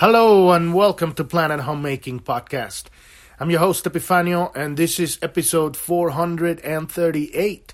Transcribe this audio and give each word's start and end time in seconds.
Hello 0.00 0.52
and 0.52 0.74
welcome 0.74 1.14
to 1.14 1.24
Planet 1.24 1.60
Homemaking 1.60 2.20
Podcast. 2.20 2.88
I'm 3.40 3.48
your 3.48 3.60
host 3.60 3.86
Epifanio 3.86 4.54
and 4.54 4.76
this 4.76 5.00
is 5.00 5.18
episode 5.22 5.74
438. 5.74 7.72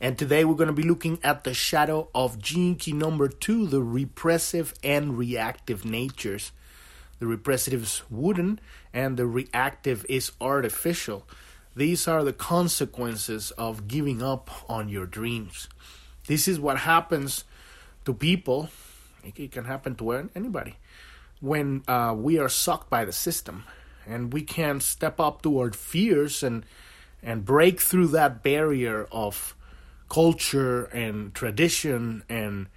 And 0.00 0.16
today 0.16 0.46
we're 0.46 0.54
going 0.54 0.68
to 0.68 0.72
be 0.72 0.82
looking 0.82 1.18
at 1.22 1.44
the 1.44 1.52
shadow 1.52 2.08
of 2.14 2.38
gene 2.38 2.76
key 2.76 2.94
number 2.94 3.28
2, 3.28 3.66
the 3.66 3.82
repressive 3.82 4.72
and 4.82 5.18
reactive 5.18 5.84
natures. 5.84 6.52
The 7.18 7.26
repressive 7.26 7.82
is 7.82 8.02
wooden 8.08 8.60
and 8.94 9.18
the 9.18 9.26
reactive 9.26 10.06
is 10.08 10.32
artificial. 10.40 11.28
These 11.76 12.08
are 12.08 12.24
the 12.24 12.32
consequences 12.32 13.50
of 13.58 13.86
giving 13.86 14.22
up 14.22 14.50
on 14.70 14.88
your 14.88 15.04
dreams. 15.04 15.68
This 16.28 16.48
is 16.48 16.58
what 16.58 16.78
happens 16.78 17.44
to 18.06 18.14
people. 18.14 18.70
It 19.22 19.52
can 19.52 19.66
happen 19.66 19.96
to 19.96 20.30
anybody 20.34 20.76
when 21.40 21.82
uh, 21.86 22.14
we 22.16 22.38
are 22.38 22.48
sucked 22.48 22.90
by 22.90 23.04
the 23.04 23.12
system 23.12 23.64
and 24.06 24.32
we 24.32 24.42
can't 24.42 24.82
step 24.82 25.20
up 25.20 25.42
to 25.42 25.58
our 25.58 25.72
fears 25.72 26.42
and 26.42 26.64
and 27.22 27.44
break 27.44 27.80
through 27.80 28.06
that 28.06 28.42
barrier 28.42 29.06
of 29.10 29.56
culture 30.08 30.84
and 30.84 31.34
tradition 31.34 32.22
and 32.28 32.68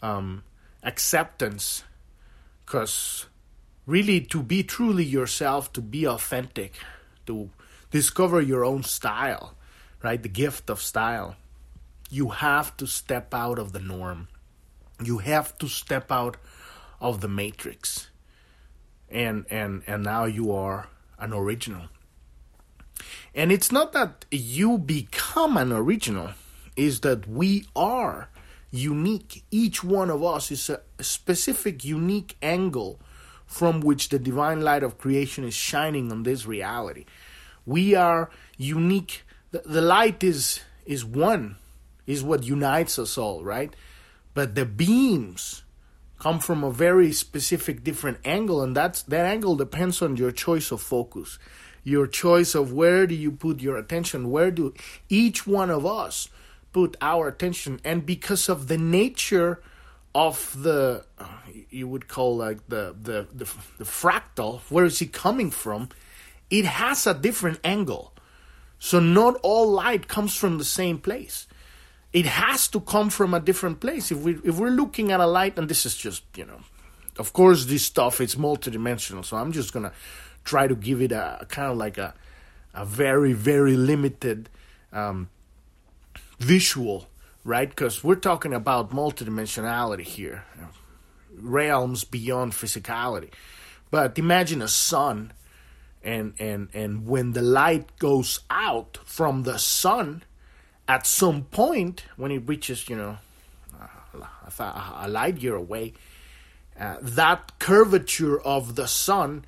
um, 0.00 0.42
acceptance. 0.82 1.84
Because 2.64 3.26
really 3.84 4.20
to 4.22 4.42
be 4.42 4.62
truly 4.62 5.04
yourself 5.04 5.72
to 5.74 5.82
be 5.82 6.06
authentic 6.06 6.74
to 7.26 7.50
discover 7.90 8.40
your 8.40 8.64
own 8.64 8.82
style 8.82 9.54
right? 10.02 10.22
The 10.22 10.28
gift 10.28 10.70
of 10.70 10.80
style. 10.80 11.36
You 12.10 12.30
have 12.30 12.76
to 12.78 12.86
step 12.86 13.34
out 13.34 13.58
of 13.58 13.72
the 13.72 13.80
norm. 13.80 14.28
You 15.02 15.18
have 15.18 15.56
to 15.58 15.68
step 15.68 16.10
out 16.10 16.36
of 17.00 17.20
the 17.20 17.28
matrix 17.28 18.09
and 19.10 19.46
and 19.50 19.82
and 19.86 20.02
now 20.04 20.24
you 20.24 20.52
are 20.52 20.88
an 21.18 21.32
original. 21.32 21.88
And 23.34 23.52
it's 23.52 23.70
not 23.70 23.92
that 23.92 24.24
you 24.30 24.78
become 24.78 25.56
an 25.56 25.72
original 25.72 26.30
is 26.76 27.00
that 27.00 27.28
we 27.28 27.66
are 27.76 28.28
unique. 28.70 29.44
Each 29.50 29.84
one 29.84 30.10
of 30.10 30.22
us 30.22 30.50
is 30.50 30.70
a 30.70 30.80
specific 31.02 31.84
unique 31.84 32.36
angle 32.42 33.00
from 33.46 33.80
which 33.80 34.08
the 34.08 34.18
divine 34.18 34.60
light 34.60 34.82
of 34.82 34.98
creation 34.98 35.44
is 35.44 35.54
shining 35.54 36.10
on 36.12 36.22
this 36.22 36.46
reality. 36.46 37.04
We 37.66 37.94
are 37.94 38.30
unique. 38.56 39.22
The, 39.50 39.62
the 39.64 39.82
light 39.82 40.22
is 40.22 40.60
is 40.86 41.04
one 41.04 41.56
is 42.06 42.22
what 42.22 42.42
unites 42.44 42.98
us 42.98 43.18
all 43.18 43.44
right? 43.44 43.74
But 44.34 44.54
the 44.54 44.64
beams 44.64 45.62
come 46.20 46.38
from 46.38 46.62
a 46.62 46.70
very 46.70 47.12
specific 47.12 47.82
different 47.82 48.18
angle 48.24 48.62
and 48.62 48.76
that's 48.76 49.02
that 49.02 49.26
angle 49.26 49.56
depends 49.56 50.00
on 50.00 50.16
your 50.16 50.30
choice 50.30 50.70
of 50.70 50.80
focus 50.80 51.38
your 51.82 52.06
choice 52.06 52.54
of 52.54 52.72
where 52.72 53.06
do 53.06 53.14
you 53.14 53.32
put 53.32 53.60
your 53.60 53.76
attention 53.76 54.30
where 54.30 54.50
do 54.52 54.72
each 55.08 55.46
one 55.46 55.70
of 55.70 55.84
us 55.84 56.28
put 56.72 56.96
our 57.00 57.26
attention 57.26 57.80
and 57.82 58.06
because 58.06 58.48
of 58.48 58.68
the 58.68 58.78
nature 58.78 59.60
of 60.14 60.54
the 60.62 61.04
uh, 61.18 61.26
you 61.70 61.86
would 61.86 62.08
call 62.08 62.36
like 62.36 62.68
the, 62.68 62.94
the 63.00 63.26
the 63.32 63.48
the 63.78 63.84
fractal 63.84 64.60
where 64.68 64.84
is 64.84 65.00
it 65.00 65.12
coming 65.12 65.50
from? 65.50 65.88
It 66.50 66.64
has 66.64 67.06
a 67.06 67.14
different 67.14 67.60
angle. 67.62 68.12
So 68.78 68.98
not 68.98 69.38
all 69.42 69.70
light 69.70 70.08
comes 70.08 70.34
from 70.34 70.58
the 70.58 70.64
same 70.64 70.98
place 70.98 71.46
it 72.12 72.26
has 72.26 72.68
to 72.68 72.80
come 72.80 73.10
from 73.10 73.34
a 73.34 73.40
different 73.40 73.80
place. 73.80 74.10
If 74.10 74.18
we 74.18 74.38
if 74.44 74.58
we're 74.58 74.70
looking 74.70 75.12
at 75.12 75.20
a 75.20 75.26
light, 75.26 75.58
and 75.58 75.68
this 75.68 75.86
is 75.86 75.96
just 75.96 76.24
you 76.36 76.44
know, 76.44 76.60
of 77.18 77.32
course 77.32 77.66
this 77.66 77.84
stuff 77.84 78.20
it's 78.20 78.34
multidimensional. 78.34 79.24
So 79.24 79.36
I'm 79.36 79.52
just 79.52 79.72
gonna 79.72 79.92
try 80.44 80.66
to 80.66 80.74
give 80.74 81.00
it 81.00 81.12
a, 81.12 81.38
a 81.42 81.46
kind 81.46 81.70
of 81.70 81.76
like 81.76 81.98
a 81.98 82.14
a 82.74 82.84
very 82.84 83.32
very 83.32 83.76
limited 83.76 84.48
um, 84.92 85.28
visual, 86.38 87.08
right? 87.44 87.68
Because 87.68 88.02
we're 88.02 88.16
talking 88.16 88.54
about 88.54 88.90
multidimensionality 88.90 90.02
here, 90.02 90.44
realms 91.36 92.02
beyond 92.02 92.52
physicality. 92.52 93.30
But 93.92 94.18
imagine 94.18 94.62
a 94.62 94.68
sun, 94.68 95.32
and 96.02 96.34
and 96.40 96.70
and 96.74 97.06
when 97.06 97.32
the 97.32 97.42
light 97.42 97.96
goes 97.98 98.40
out 98.50 98.98
from 99.04 99.44
the 99.44 99.58
sun 99.58 100.24
at 100.90 101.06
some 101.06 101.44
point 101.44 102.02
when 102.16 102.32
it 102.32 102.42
reaches, 102.48 102.88
you 102.88 102.96
know, 102.96 103.16
a, 104.58 105.08
light 105.08 105.38
year 105.38 105.54
away, 105.54 105.92
uh, 106.78 106.96
that 107.00 107.60
curvature 107.60 108.40
of 108.40 108.74
the 108.74 108.88
sun 108.88 109.44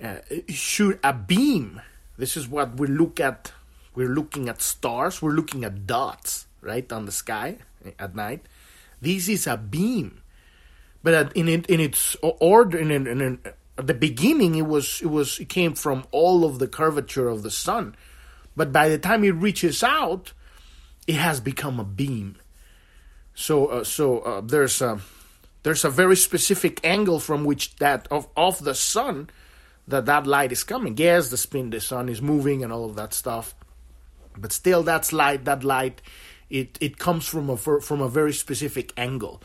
uh, 0.00 0.18
should 0.48 1.00
a 1.02 1.12
beam. 1.12 1.82
This 2.16 2.36
is 2.36 2.46
what 2.46 2.78
we 2.78 2.86
look 2.86 3.18
at. 3.18 3.50
We're 3.96 4.14
looking 4.14 4.48
at 4.48 4.62
stars. 4.62 5.20
We're 5.20 5.32
looking 5.32 5.64
at 5.64 5.84
dots, 5.84 6.46
right, 6.60 6.90
on 6.92 7.06
the 7.06 7.12
sky 7.12 7.58
at 7.98 8.14
night. 8.14 8.46
This 9.00 9.28
is 9.28 9.48
a 9.48 9.56
beam, 9.56 10.22
but 11.02 11.36
in 11.36 11.48
it, 11.48 11.66
in 11.66 11.80
its 11.80 12.16
order, 12.22 12.78
in, 12.78 12.92
in, 12.92 13.06
in 13.08 13.40
at 13.76 13.88
the 13.88 13.94
beginning, 13.94 14.54
it 14.54 14.66
was 14.66 15.00
it 15.02 15.10
was 15.10 15.40
it 15.40 15.48
came 15.48 15.74
from 15.74 16.04
all 16.12 16.44
of 16.44 16.60
the 16.60 16.68
curvature 16.68 17.26
of 17.26 17.42
the 17.42 17.50
sun, 17.50 17.96
but 18.54 18.72
by 18.72 18.88
the 18.88 18.98
time 18.98 19.24
it 19.24 19.34
reaches 19.34 19.82
out, 19.82 20.32
it 21.08 21.16
has 21.16 21.40
become 21.40 21.80
a 21.80 21.84
beam. 21.84 22.36
So 23.34 23.66
uh, 23.66 23.84
so 23.84 24.20
uh, 24.20 24.40
there's 24.42 24.80
a 24.82 25.00
there's 25.64 25.84
a 25.84 25.90
very 25.90 26.16
specific 26.16 26.80
angle 26.84 27.18
from 27.18 27.44
which 27.44 27.74
that 27.76 28.06
of 28.10 28.28
of 28.36 28.62
the 28.62 28.74
sun 28.74 29.30
that 29.88 30.04
that 30.06 30.26
light 30.26 30.52
is 30.52 30.62
coming. 30.62 30.96
Yes, 30.96 31.30
the 31.30 31.38
spin 31.38 31.70
the 31.70 31.80
sun 31.80 32.08
is 32.08 32.20
moving 32.20 32.62
and 32.62 32.72
all 32.72 32.84
of 32.84 32.94
that 32.96 33.14
stuff, 33.14 33.54
but 34.36 34.52
still 34.52 34.82
that's 34.82 35.12
light. 35.12 35.46
That 35.46 35.64
light 35.64 36.02
it 36.50 36.76
it 36.80 36.98
comes 36.98 37.26
from 37.26 37.48
a 37.48 37.56
from 37.56 38.00
a 38.02 38.08
very 38.08 38.34
specific 38.34 38.92
angle. 38.96 39.40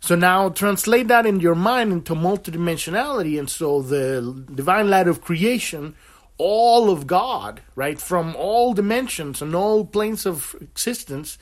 So 0.00 0.16
now 0.16 0.48
translate 0.48 1.08
that 1.08 1.26
in 1.26 1.38
your 1.38 1.54
mind 1.54 1.92
into 1.92 2.14
multidimensionality, 2.14 3.38
and 3.38 3.48
so 3.48 3.82
the 3.82 4.44
divine 4.52 4.88
light 4.88 5.08
of 5.08 5.20
creation 5.20 5.94
all 6.38 6.90
of 6.90 7.06
God, 7.06 7.60
right, 7.74 8.00
from 8.00 8.34
all 8.36 8.74
dimensions 8.74 9.42
and 9.42 9.54
all 9.54 9.84
planes 9.84 10.26
of 10.26 10.56
existence, 10.60 11.38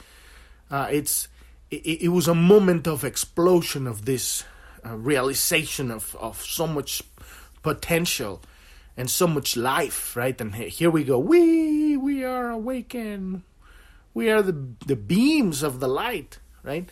uh, 0.71 0.89
it's 0.91 1.29
it, 1.71 2.03
it, 2.03 2.09
was 2.09 2.29
a 2.29 2.35
moment 2.35 2.87
of 2.89 3.05
explosion 3.05 3.87
of 3.87 4.05
this 4.05 4.45
uh, 4.85 4.97
realization 4.97 5.91
of, 5.91 6.17
of 6.17 6.43
so 6.43 6.67
much 6.67 7.03
potential 7.63 8.43
and 8.97 9.09
so 9.09 9.27
much 9.27 9.57
life, 9.57 10.17
right? 10.17 10.41
And 10.41 10.55
here 10.55 10.91
we 10.91 11.05
go. 11.05 11.19
We 11.19 11.97
we 11.97 12.25
are 12.25 12.51
awakened. 12.51 13.43
We 14.15 14.31
are 14.31 14.43
the 14.43 14.75
the 14.87 14.97
beams 14.97 15.63
of 15.63 15.81
the 15.81 15.89
light, 15.89 16.39
right? 16.63 16.89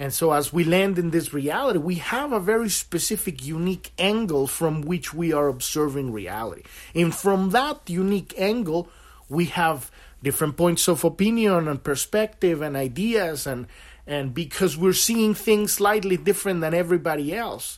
And 0.00 0.14
so, 0.14 0.32
as 0.32 0.50
we 0.50 0.64
land 0.64 0.98
in 0.98 1.10
this 1.10 1.34
reality, 1.34 1.78
we 1.78 1.96
have 1.96 2.32
a 2.32 2.40
very 2.40 2.70
specific, 2.70 3.44
unique 3.44 3.92
angle 3.98 4.46
from 4.46 4.80
which 4.80 5.12
we 5.12 5.30
are 5.30 5.46
observing 5.46 6.10
reality. 6.10 6.62
And 6.94 7.14
from 7.14 7.50
that 7.50 7.82
unique 7.86 8.32
angle, 8.38 8.88
we 9.28 9.44
have 9.46 9.90
different 10.22 10.56
points 10.56 10.88
of 10.88 11.04
opinion 11.04 11.68
and 11.68 11.84
perspective 11.84 12.62
and 12.62 12.78
ideas. 12.78 13.46
And, 13.46 13.66
and 14.06 14.32
because 14.32 14.74
we're 14.74 14.94
seeing 14.94 15.34
things 15.34 15.74
slightly 15.74 16.16
different 16.16 16.62
than 16.62 16.72
everybody 16.72 17.34
else, 17.34 17.76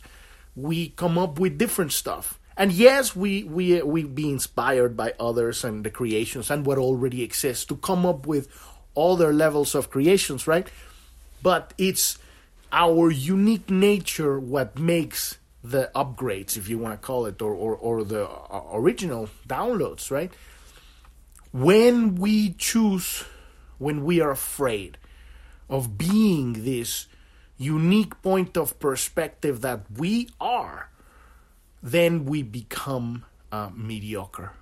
we 0.55 0.91
come 0.91 1.19
up 1.19 1.41
with 1.41 1.59
different 1.59 1.91
stuff. 1.91 2.39
And 2.57 2.71
yes, 2.71 3.17
we, 3.17 3.43
we, 3.43 3.83
we 3.83 4.05
be 4.05 4.31
inspired 4.31 4.97
by 4.97 5.15
others 5.19 5.65
and 5.65 5.83
the 5.83 5.91
creations 5.91 6.53
and 6.53 6.65
what 6.67 6.79
already 6.79 7.25
exists 7.25 7.65
to 7.65 7.75
come 7.75 8.07
up 8.07 8.29
with 8.29 8.47
other 8.97 9.33
levels 9.33 9.75
of 9.75 9.91
creations, 9.91 10.47
right? 10.47 10.69
But 11.43 11.75
it's 11.79 12.19
our 12.73 13.11
unique 13.11 13.71
nature 13.71 14.39
what 14.39 14.79
makes 14.79 15.39
the 15.63 15.91
upgrades, 15.95 16.57
if 16.57 16.69
you 16.69 16.79
want 16.79 17.01
to 17.01 17.07
call 17.07 17.27
it, 17.27 17.41
or, 17.41 17.55
or, 17.55 17.77
or 17.77 18.03
the 18.03 18.29
uh, 18.29 18.63
original 18.73 19.29
downloads, 19.47 20.11
right? 20.11 20.33
When 21.53 22.17
we 22.17 22.55
choose, 22.55 23.25
when 23.79 24.05
we 24.05 24.21
are 24.21 24.31
afraid 24.31 24.99
of 25.69 25.97
being 25.97 26.65
this 26.65 27.07
unique 27.59 28.21
point 28.23 28.57
of 28.57 28.79
perspective 28.81 29.61
that 29.61 29.83
we 29.97 30.31
are, 30.41 30.91
then 31.83 32.25
we 32.25 32.43
become 32.43 33.25
uh, 33.53 33.71
mediocre. 33.75 34.53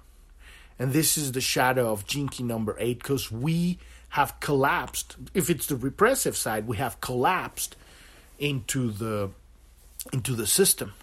And 0.80 0.94
this 0.94 1.18
is 1.18 1.32
the 1.32 1.42
shadow 1.42 1.92
of 1.92 2.06
Key 2.06 2.42
number 2.42 2.74
eight 2.78 3.00
because 3.00 3.30
we 3.30 3.78
have 4.08 4.40
collapsed. 4.40 5.14
If 5.34 5.50
it's 5.50 5.66
the 5.66 5.76
repressive 5.76 6.38
side, 6.38 6.66
we 6.66 6.78
have 6.78 7.02
collapsed 7.02 7.76
into 8.38 8.90
the 8.90 9.30
into 10.10 10.34
the 10.34 10.46
system. 10.46 10.94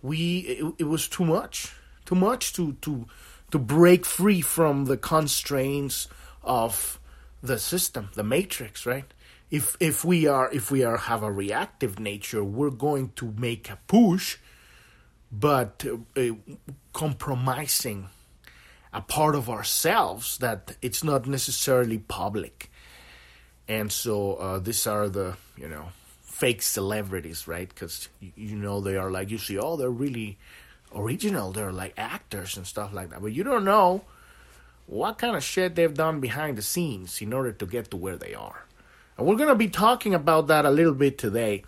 We 0.00 0.38
it, 0.38 0.74
it 0.78 0.84
was 0.84 1.08
too 1.08 1.26
much, 1.26 1.74
too 2.06 2.14
much 2.14 2.54
to 2.54 2.72
to 2.80 3.06
to 3.50 3.58
break 3.58 4.06
free 4.06 4.40
from 4.40 4.86
the 4.86 4.96
constraints 4.96 6.08
of 6.42 6.98
the 7.42 7.58
system, 7.58 8.08
the 8.14 8.24
matrix, 8.24 8.86
right? 8.86 9.12
If 9.50 9.76
if 9.78 10.06
we 10.06 10.26
are 10.26 10.50
if 10.50 10.70
we 10.70 10.84
are 10.84 10.96
have 10.96 11.22
a 11.22 11.30
reactive 11.30 12.00
nature, 12.00 12.42
we're 12.42 12.70
going 12.70 13.12
to 13.16 13.34
make 13.36 13.68
a 13.68 13.78
push, 13.86 14.38
but 15.30 15.84
uh, 16.16 16.22
compromising 16.94 18.08
a 18.92 19.00
part 19.00 19.34
of 19.34 19.48
ourselves 19.48 20.38
that 20.38 20.76
it's 20.82 21.02
not 21.02 21.26
necessarily 21.26 21.98
public. 21.98 22.70
And 23.68 23.90
so 23.90 24.34
uh, 24.34 24.58
these 24.58 24.86
are 24.86 25.08
the, 25.08 25.36
you 25.56 25.68
know, 25.68 25.88
fake 26.20 26.62
celebrities, 26.62 27.48
right? 27.48 27.68
Because 27.68 28.08
you, 28.20 28.56
know 28.56 28.80
they 28.80 28.96
are 28.96 29.10
like, 29.10 29.30
you 29.30 29.38
see, 29.38 29.58
oh, 29.58 29.76
they're 29.76 29.90
really 29.90 30.38
original. 30.94 31.52
They're 31.52 31.72
like 31.72 31.94
actors 31.96 32.56
and 32.56 32.66
stuff 32.66 32.92
like 32.92 33.10
that. 33.10 33.22
But 33.22 33.32
you 33.32 33.44
don't 33.44 33.64
know 33.64 34.02
what 34.86 35.18
kind 35.18 35.36
of 35.36 35.42
shit 35.42 35.74
they've 35.74 35.94
done 35.94 36.20
behind 36.20 36.58
the 36.58 36.62
scenes 36.62 37.22
in 37.22 37.32
order 37.32 37.52
to 37.52 37.66
get 37.66 37.90
to 37.92 37.96
where 37.96 38.16
they 38.16 38.34
are. 38.34 38.66
And 39.16 39.26
we're 39.26 39.36
going 39.36 39.48
to 39.48 39.54
be 39.54 39.68
talking 39.68 40.14
about 40.14 40.48
that 40.48 40.66
a 40.66 40.70
little 40.70 40.94
bit 40.94 41.16
today. 41.16 41.64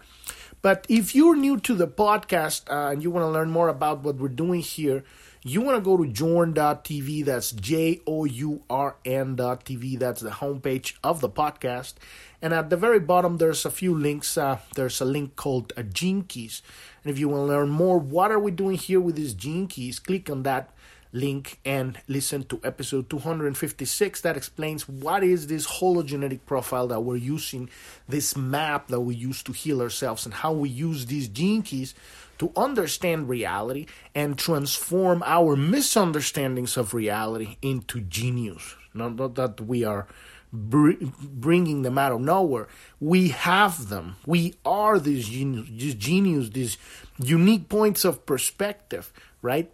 But 0.61 0.87
if 0.89 1.15
you're 1.15 1.37
new 1.37 1.61
to 1.61 1.75
the 1.75 1.87
podcast 1.87 2.71
uh, 2.71 2.91
and 2.91 3.03
you 3.03 3.11
want 3.11 3.25
to 3.25 3.31
learn 3.31 3.51
more 3.51 3.69
about 3.69 4.01
what 4.01 4.17
we're 4.17 4.29
doing 4.29 4.61
here, 4.61 5.05
you 5.47 5.61
want 5.61 5.77
to 5.77 5.83
go 5.83 5.99
to 5.99 6.11
journ.tv. 6.11 7.27
That's 7.27 7.53
J 7.53 8.01
O 8.07 8.25
U 8.25 8.63
R 8.71 8.97
N.tv. 9.05 9.99
That's 9.99 10.23
the 10.23 10.31
homepage 10.31 10.95
of 11.05 11.21
the 11.21 11.29
podcast. 11.29 11.95
And 12.41 12.55
at 12.55 12.71
the 12.71 12.79
very 12.79 12.99
bottom, 12.99 13.37
there's 13.37 13.67
a 13.67 13.71
few 13.71 13.95
links. 13.95 14.39
Uh, 14.39 14.59
there's 14.75 15.03
a 15.03 15.05
link 15.05 15.37
called 15.37 15.75
uh, 15.77 15.83
Gene 15.83 16.23
Keys. 16.23 16.63
And 17.03 17.13
if 17.13 17.19
you 17.19 17.29
want 17.29 17.43
to 17.43 17.47
learn 17.47 17.69
more, 17.69 17.99
what 17.99 18.33
are 18.33 18.39
we 18.39 18.51
doing 18.53 18.79
here 18.79 19.01
with 19.01 19.17
these 19.17 19.35
Gene 19.35 19.67
Keys? 19.67 19.99
Click 19.99 20.31
on 20.31 20.45
that 20.45 20.71
link 21.15 21.61
and 21.65 21.99
listen 22.09 22.43
to 22.43 22.61
episode 22.65 23.09
256 23.09 24.21
that 24.21 24.37
explains 24.37 24.89
what 24.89 25.23
is 25.23 25.47
this 25.47 25.67
hologenetic 25.79 26.41
profile 26.45 26.89
that 26.89 27.01
we're 27.01 27.17
using, 27.17 27.71
this 28.09 28.37
map 28.37 28.89
that 28.89 29.01
we 29.01 29.15
use 29.15 29.43
to 29.45 29.53
heal 29.53 29.81
ourselves, 29.81 30.27
and 30.27 30.35
how 30.35 30.53
we 30.53 30.69
use 30.69 31.07
these 31.07 31.29
gene 31.29 31.63
keys 31.63 31.95
to 32.39 32.53
understand 32.57 33.29
reality 33.29 33.87
and 34.15 34.37
transform 34.37 35.23
our 35.25 35.55
misunderstandings 35.55 36.77
of 36.77 36.93
reality 36.93 37.57
into 37.63 38.01
genius. 38.01 38.75
Not, 38.93 39.15
not 39.15 39.37
that 39.37 39.61
we 39.61 39.85
are 39.85 40.09
br- 40.53 41.05
bringing 41.21 41.83
them 41.83 41.97
out 41.97 42.11
of 42.11 42.21
nowhere. 42.21 42.67
We 42.99 43.29
have 43.29 43.89
them. 43.89 44.17
We 44.27 44.55
are 44.65 44.99
these 44.99 45.29
genius, 45.29 45.69
these 45.71 45.95
genius, 45.95 46.51
these 46.51 46.77
unique 47.19 47.69
points 47.69 48.05
of 48.05 48.27
perspective, 48.27 49.13
right? 49.43 49.71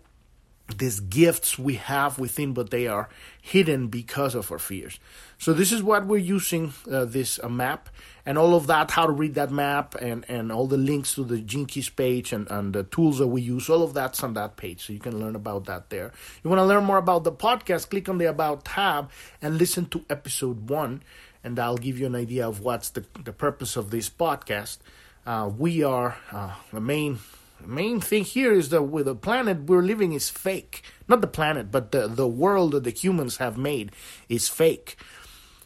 These 0.78 1.00
gifts 1.00 1.58
we 1.58 1.75
have 1.75 2.19
within, 2.19 2.52
but 2.52 2.70
they 2.70 2.87
are 2.87 3.08
hidden 3.40 3.88
because 3.88 4.34
of 4.34 4.50
our 4.52 4.58
fears. 4.58 4.99
So 5.38 5.52
this 5.52 5.72
is 5.72 5.82
what 5.82 6.06
we're 6.06 6.19
using 6.19 6.72
uh, 6.90 7.06
this 7.06 7.40
uh, 7.43 7.49
map 7.49 7.88
and 8.26 8.37
all 8.37 8.55
of 8.55 8.67
that, 8.67 8.90
how 8.90 9.06
to 9.06 9.12
read 9.12 9.34
that 9.34 9.50
map 9.50 9.94
and, 9.94 10.25
and 10.28 10.52
all 10.52 10.67
the 10.67 10.76
links 10.76 11.14
to 11.14 11.25
the 11.25 11.38
Gene 11.38 11.67
Keys 11.67 11.88
page 11.88 12.32
and, 12.32 12.50
and 12.50 12.75
the 12.75 12.84
tools 12.84 13.19
that 13.19 13.26
we 13.28 13.40
use, 13.40 13.70
all 13.70 13.82
of 13.82 13.94
that's 13.94 14.22
on 14.22 14.34
that 14.34 14.56
page. 14.56 14.87
So 14.87 14.93
you 14.93 14.99
can 14.99 15.19
learn 15.19 15.34
about 15.34 15.64
that 15.64 15.90
there. 15.90 16.12
You 16.44 16.50
want 16.50 16.61
to 16.61 16.67
learn 16.67 16.84
more 16.84 16.99
about 16.99 17.25
the 17.25 17.32
podcast, 17.32 17.90
click 17.90 18.08
on 18.08 18.19
the 18.19 18.26
About 18.26 18.64
tab 18.64 19.11
and 19.40 19.56
listen 19.56 19.87
to 19.87 20.05
episode 20.11 20.69
one. 20.69 21.02
And 21.43 21.58
I'll 21.58 21.78
give 21.78 21.99
you 21.99 22.06
an 22.06 22.14
idea 22.14 22.46
of 22.46 22.61
what's 22.61 22.90
the, 22.90 23.05
the 23.25 23.32
purpose 23.32 23.76
of 23.76 23.90
this 23.90 24.11
podcast. 24.11 24.78
Uh, 25.25 25.50
we 25.56 25.82
are 25.82 26.19
uh, 26.32 26.55
the 26.73 26.81
main 26.81 27.19
the 27.62 27.68
main 27.68 28.00
thing 28.00 28.24
here 28.24 28.52
is 28.52 28.70
that 28.70 28.82
with 28.82 29.06
the 29.06 29.14
planet 29.14 29.64
we're 29.64 29.82
living 29.82 30.12
is 30.12 30.30
fake. 30.30 30.82
Not 31.08 31.20
the 31.20 31.26
planet, 31.26 31.70
but 31.70 31.92
the, 31.92 32.08
the 32.08 32.28
world 32.28 32.72
that 32.72 32.84
the 32.84 32.90
humans 32.90 33.36
have 33.36 33.58
made 33.58 33.92
is 34.28 34.48
fake. 34.48 34.96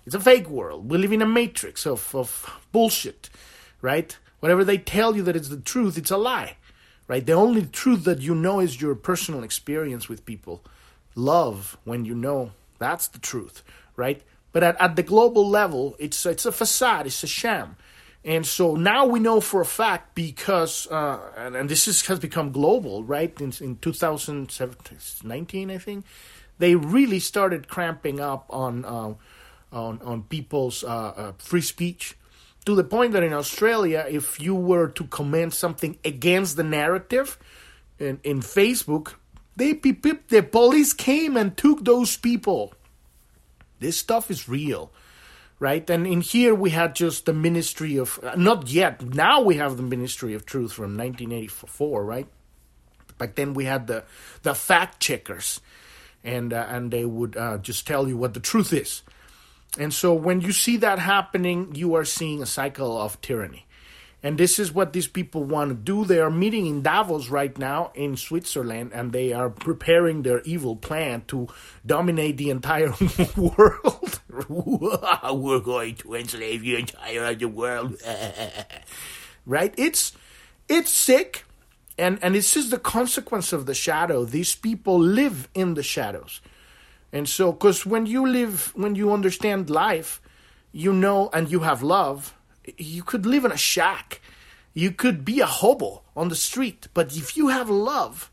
It's 0.06 0.14
a 0.14 0.20
fake 0.20 0.49
world. 0.49 0.91
We 0.91 0.99
live 0.99 1.12
in 1.12 1.23
a 1.23 1.26
matrix 1.26 1.87
of, 1.87 2.14
of 2.14 2.61
bullshit, 2.73 3.31
right? 3.81 4.17
Whatever 4.41 4.64
they 4.64 4.79
tell 4.79 5.17
you 5.17 5.23
that 5.23 5.37
it's 5.37 5.49
the 5.49 5.56
truth, 5.56 5.96
it's 5.96 6.11
a 6.11 6.17
lie, 6.17 6.56
right? 7.08 7.25
The 7.25 7.32
only 7.32 7.64
truth 7.67 8.05
that 8.05 8.20
you 8.20 8.35
know 8.35 8.61
is 8.61 8.81
your 8.81 8.94
personal 8.94 9.43
experience 9.43 10.08
with 10.08 10.26
people. 10.26 10.62
Love 11.14 11.79
when 11.85 12.05
you 12.05 12.14
know 12.14 12.52
that's 12.79 13.08
the 13.08 13.19
truth, 13.19 13.62
right? 13.97 14.20
But 14.52 14.62
at, 14.62 14.81
at 14.81 14.97
the 14.97 15.02
global 15.02 15.49
level, 15.49 15.97
it's 15.99 16.26
it's 16.26 16.44
a 16.44 16.52
facade, 16.52 17.06
it's 17.06 17.23
a 17.23 17.26
sham. 17.26 17.76
And 18.25 18.47
so 18.47 18.75
now 18.75 19.05
we 19.05 19.21
know 19.21 19.41
for 19.41 19.61
a 19.61 19.67
fact 19.67 20.15
because, 20.15 20.87
uh, 20.91 21.21
and, 21.37 21.55
and, 21.55 21.69
this 21.69 21.87
is, 21.87 22.06
has 22.06 22.19
become 22.19 22.53
global, 22.53 23.05
right? 23.05 23.38
In, 23.38 23.53
in 23.61 23.76
2019, 23.76 25.71
I 25.71 25.79
think, 25.79 26.06
they 26.59 26.75
really 26.75 27.21
started 27.21 27.69
cramping 27.69 28.21
up 28.21 28.47
on 28.49 28.85
uh, 28.85 29.15
on, 29.75 30.00
on 30.03 30.23
people's 30.23 30.85
uh, 30.85 30.87
uh, 30.87 31.32
free 31.37 31.61
speech 31.61 32.17
to 32.65 32.75
the 32.75 32.85
point 32.85 33.12
that 33.12 33.23
in 33.23 33.32
Australia, 33.32 34.06
if 34.09 34.41
you 34.41 34.55
were 34.55 34.88
to 34.88 35.05
comment 35.05 35.53
something 35.53 35.99
against 36.05 36.56
the 36.56 36.62
narrative 36.62 37.38
in, 37.99 38.21
in 38.23 38.41
Facebook, 38.41 39.15
they 39.56 39.73
the 39.73 40.43
police 40.50 40.93
came 40.93 41.37
and 41.37 41.56
took 41.56 41.85
those 41.85 42.17
people. 42.17 42.73
This 43.81 43.99
stuff 43.99 44.31
is 44.31 44.49
real 44.49 44.93
right? 45.64 45.88
And 45.88 46.06
in 46.06 46.20
here 46.20 46.55
we 46.55 46.70
had 46.70 46.94
just 46.94 47.25
the 47.25 47.32
Ministry 47.32 47.96
of 47.96 48.20
not 48.37 48.69
yet. 48.69 49.00
Now 49.00 49.40
we 49.40 49.56
have 49.56 49.78
the 49.78 49.82
Ministry 49.82 50.34
of 50.34 50.44
Truth 50.44 50.75
from 50.75 50.94
1984, 50.99 52.05
right? 52.05 52.28
Back 53.16 53.34
then 53.34 53.55
we 53.55 53.64
had 53.64 53.87
the 53.87 54.05
the 54.43 54.55
fact 54.55 55.00
checkers, 55.00 55.62
and 56.22 56.52
uh, 56.52 56.66
and 56.69 56.90
they 56.90 57.06
would 57.06 57.38
uh, 57.38 57.56
just 57.56 57.87
tell 57.87 58.06
you 58.06 58.19
what 58.19 58.34
the 58.34 58.40
truth 58.40 58.75
is. 58.75 59.02
And 59.78 59.93
so 59.94 60.12
when 60.12 60.43
you 60.43 60.52
see 60.52 60.76
that 60.76 60.99
happening, 60.99 61.75
you 61.75 61.94
are 61.94 62.05
seeing 62.05 62.43
a 62.43 62.46
cycle 62.46 63.00
of 63.00 63.19
tyranny. 63.22 63.64
And 64.22 64.38
this 64.38 64.58
is 64.58 64.72
what 64.72 64.93
these 64.93 65.08
people 65.08 65.44
want 65.44 65.70
to 65.70 65.75
do. 65.75 66.05
They 66.05 66.19
are 66.19 66.31
meeting 66.31 66.66
in 66.66 66.82
Davos 66.82 67.28
right 67.28 67.56
now 67.58 67.90
in 67.94 68.16
Switzerland, 68.16 68.93
and 68.94 69.12
they 69.12 69.32
are 69.32 69.50
preparing 69.50 70.22
their 70.22 70.40
evil 70.43 70.76
plan 70.76 71.25
to 71.28 71.49
dominate 71.84 72.37
the 72.37 72.49
entire 72.50 72.94
world. 73.37 74.04
We're 74.49 75.61
going 75.61 75.97
to 75.97 76.15
enslave 76.15 76.63
the 76.63 76.77
entire 76.77 77.49
world. 77.49 78.01
right? 79.47 79.75
It's 79.77 80.13
it's 80.69 80.91
sick, 80.91 81.45
and 81.99 82.19
and 82.23 82.37
it's 82.37 82.55
just 82.55 82.71
the 82.71 82.79
consequence 82.79 83.53
of 83.53 83.67
the 83.67 83.75
shadow. 83.75 84.25
These 84.25 84.55
people 84.55 84.99
live 84.99 85.49
in 85.55 85.75
the 85.75 85.83
shadows, 85.83 86.41
and 87.13 87.29
so 87.29 87.53
because 87.53 87.87
when 87.87 88.07
you 88.07 88.27
live, 88.27 88.73
when 88.75 88.95
you 88.95 89.13
understand 89.13 89.71
life, 89.71 90.21
you 90.73 90.93
know, 90.93 91.31
and 91.33 91.51
you 91.51 91.61
have 91.61 91.83
love 91.83 92.35
you 92.77 93.03
could 93.03 93.27
live 93.27 93.45
in 93.45 93.53
a 93.53 93.57
shack. 93.57 94.21
You 94.73 94.91
could 94.91 95.25
be 95.25 95.41
a 95.41 95.47
hobo 95.47 96.03
on 96.17 96.29
the 96.29 96.37
street. 96.37 96.89
But 96.95 97.17
if 97.17 97.37
you 97.37 97.49
have 97.49 97.71
love, 97.71 98.31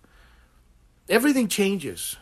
everything 1.09 1.47
changes. 1.47 2.15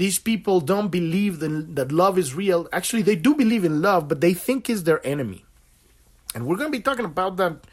These 0.00 0.18
people 0.18 0.62
don't 0.62 0.88
believe 0.88 1.40
that, 1.40 1.76
that 1.76 1.92
love 1.92 2.16
is 2.16 2.34
real. 2.34 2.66
Actually, 2.72 3.02
they 3.02 3.16
do 3.16 3.34
believe 3.34 3.66
in 3.66 3.82
love, 3.82 4.08
but 4.08 4.22
they 4.22 4.32
think 4.32 4.70
is 4.70 4.84
their 4.84 5.06
enemy. 5.06 5.44
And 6.34 6.46
we're 6.46 6.56
going 6.56 6.72
to 6.72 6.78
be 6.78 6.82
talking 6.82 7.04
about 7.04 7.36
that 7.36 7.66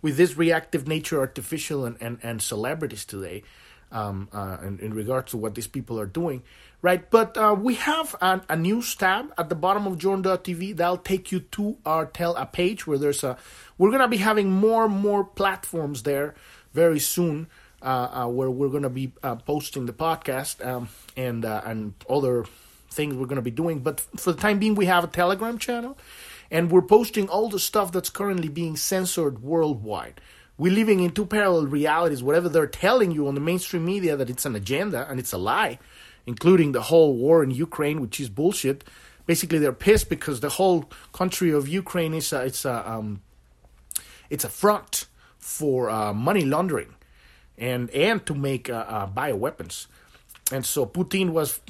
with 0.00 0.16
this 0.16 0.36
reactive 0.36 0.86
nature, 0.86 1.18
artificial, 1.18 1.84
and, 1.84 1.96
and, 2.00 2.20
and 2.22 2.40
celebrities 2.40 3.04
today 3.04 3.42
um, 3.90 4.28
uh, 4.32 4.58
in, 4.62 4.78
in 4.78 4.94
regards 4.94 5.32
to 5.32 5.36
what 5.36 5.56
these 5.56 5.66
people 5.66 5.98
are 5.98 6.06
doing 6.06 6.44
right? 6.82 7.08
But 7.10 7.36
uh, 7.38 7.56
we 7.58 7.76
have 7.76 8.16
a 8.20 8.56
news 8.56 8.94
tab 8.96 9.32
at 9.38 9.48
the 9.48 9.54
bottom 9.54 9.86
of 9.86 9.98
Journ.tv 9.98 10.76
that'll 10.76 10.96
take 10.98 11.32
you 11.32 11.40
to 11.40 11.78
our 11.86 12.04
tell 12.06 12.34
a 12.36 12.44
page 12.44 12.86
where 12.86 12.98
there's 12.98 13.24
a. 13.24 13.38
We're 13.78 13.92
gonna 13.92 14.08
be 14.08 14.16
having 14.18 14.50
more 14.50 14.84
and 14.86 14.94
more 14.94 15.24
platforms 15.24 16.02
there 16.02 16.34
very 16.74 16.98
soon. 16.98 17.46
Uh, 17.82 18.08
uh, 18.12 18.28
where 18.28 18.48
we're 18.48 18.68
going 18.68 18.84
to 18.84 18.88
be 18.88 19.12
uh, 19.24 19.34
posting 19.34 19.86
the 19.86 19.92
podcast 19.92 20.64
um, 20.64 20.88
and 21.16 21.44
and 21.44 21.94
other 22.08 22.44
things 22.88 23.16
we're 23.16 23.26
going 23.26 23.34
to 23.36 23.42
be 23.42 23.50
doing. 23.50 23.80
But 23.80 23.98
for 23.98 24.30
the 24.30 24.40
time 24.40 24.60
being, 24.60 24.76
we 24.76 24.86
have 24.86 25.02
a 25.02 25.08
Telegram 25.08 25.58
channel, 25.58 25.98
and 26.48 26.70
we're 26.70 26.82
posting 26.82 27.28
all 27.28 27.48
the 27.48 27.58
stuff 27.58 27.90
that's 27.90 28.08
currently 28.08 28.48
being 28.48 28.76
censored 28.76 29.42
worldwide. 29.42 30.20
We're 30.56 30.72
living 30.72 31.00
in 31.00 31.10
two 31.10 31.26
parallel 31.26 31.66
realities. 31.66 32.22
Whatever 32.22 32.48
they're 32.48 32.68
telling 32.68 33.10
you 33.10 33.26
on 33.26 33.34
the 33.34 33.40
mainstream 33.40 33.84
media 33.84 34.16
that 34.16 34.30
it's 34.30 34.46
an 34.46 34.54
agenda 34.54 35.08
and 35.10 35.18
it's 35.18 35.32
a 35.32 35.38
lie, 35.38 35.80
including 36.24 36.70
the 36.70 36.82
whole 36.82 37.16
war 37.16 37.42
in 37.42 37.50
Ukraine, 37.50 38.00
which 38.00 38.20
is 38.20 38.28
bullshit. 38.28 38.84
Basically, 39.26 39.58
they're 39.58 39.72
pissed 39.72 40.08
because 40.08 40.38
the 40.38 40.50
whole 40.50 40.88
country 41.12 41.50
of 41.50 41.66
Ukraine 41.66 42.14
is 42.14 42.32
a, 42.32 42.42
it's 42.44 42.64
a 42.64 42.88
um, 42.88 43.22
it's 44.30 44.44
a 44.44 44.48
front 44.48 45.06
for 45.38 45.90
uh, 45.90 46.12
money 46.12 46.44
laundering 46.44 46.94
and 47.62 47.90
and 47.90 48.26
to 48.26 48.34
make 48.34 48.68
uh, 48.68 48.84
uh, 48.88 49.06
bioweapons. 49.06 49.86
And 50.50 50.66
so 50.66 50.84
Putin 50.84 51.30
was 51.30 51.60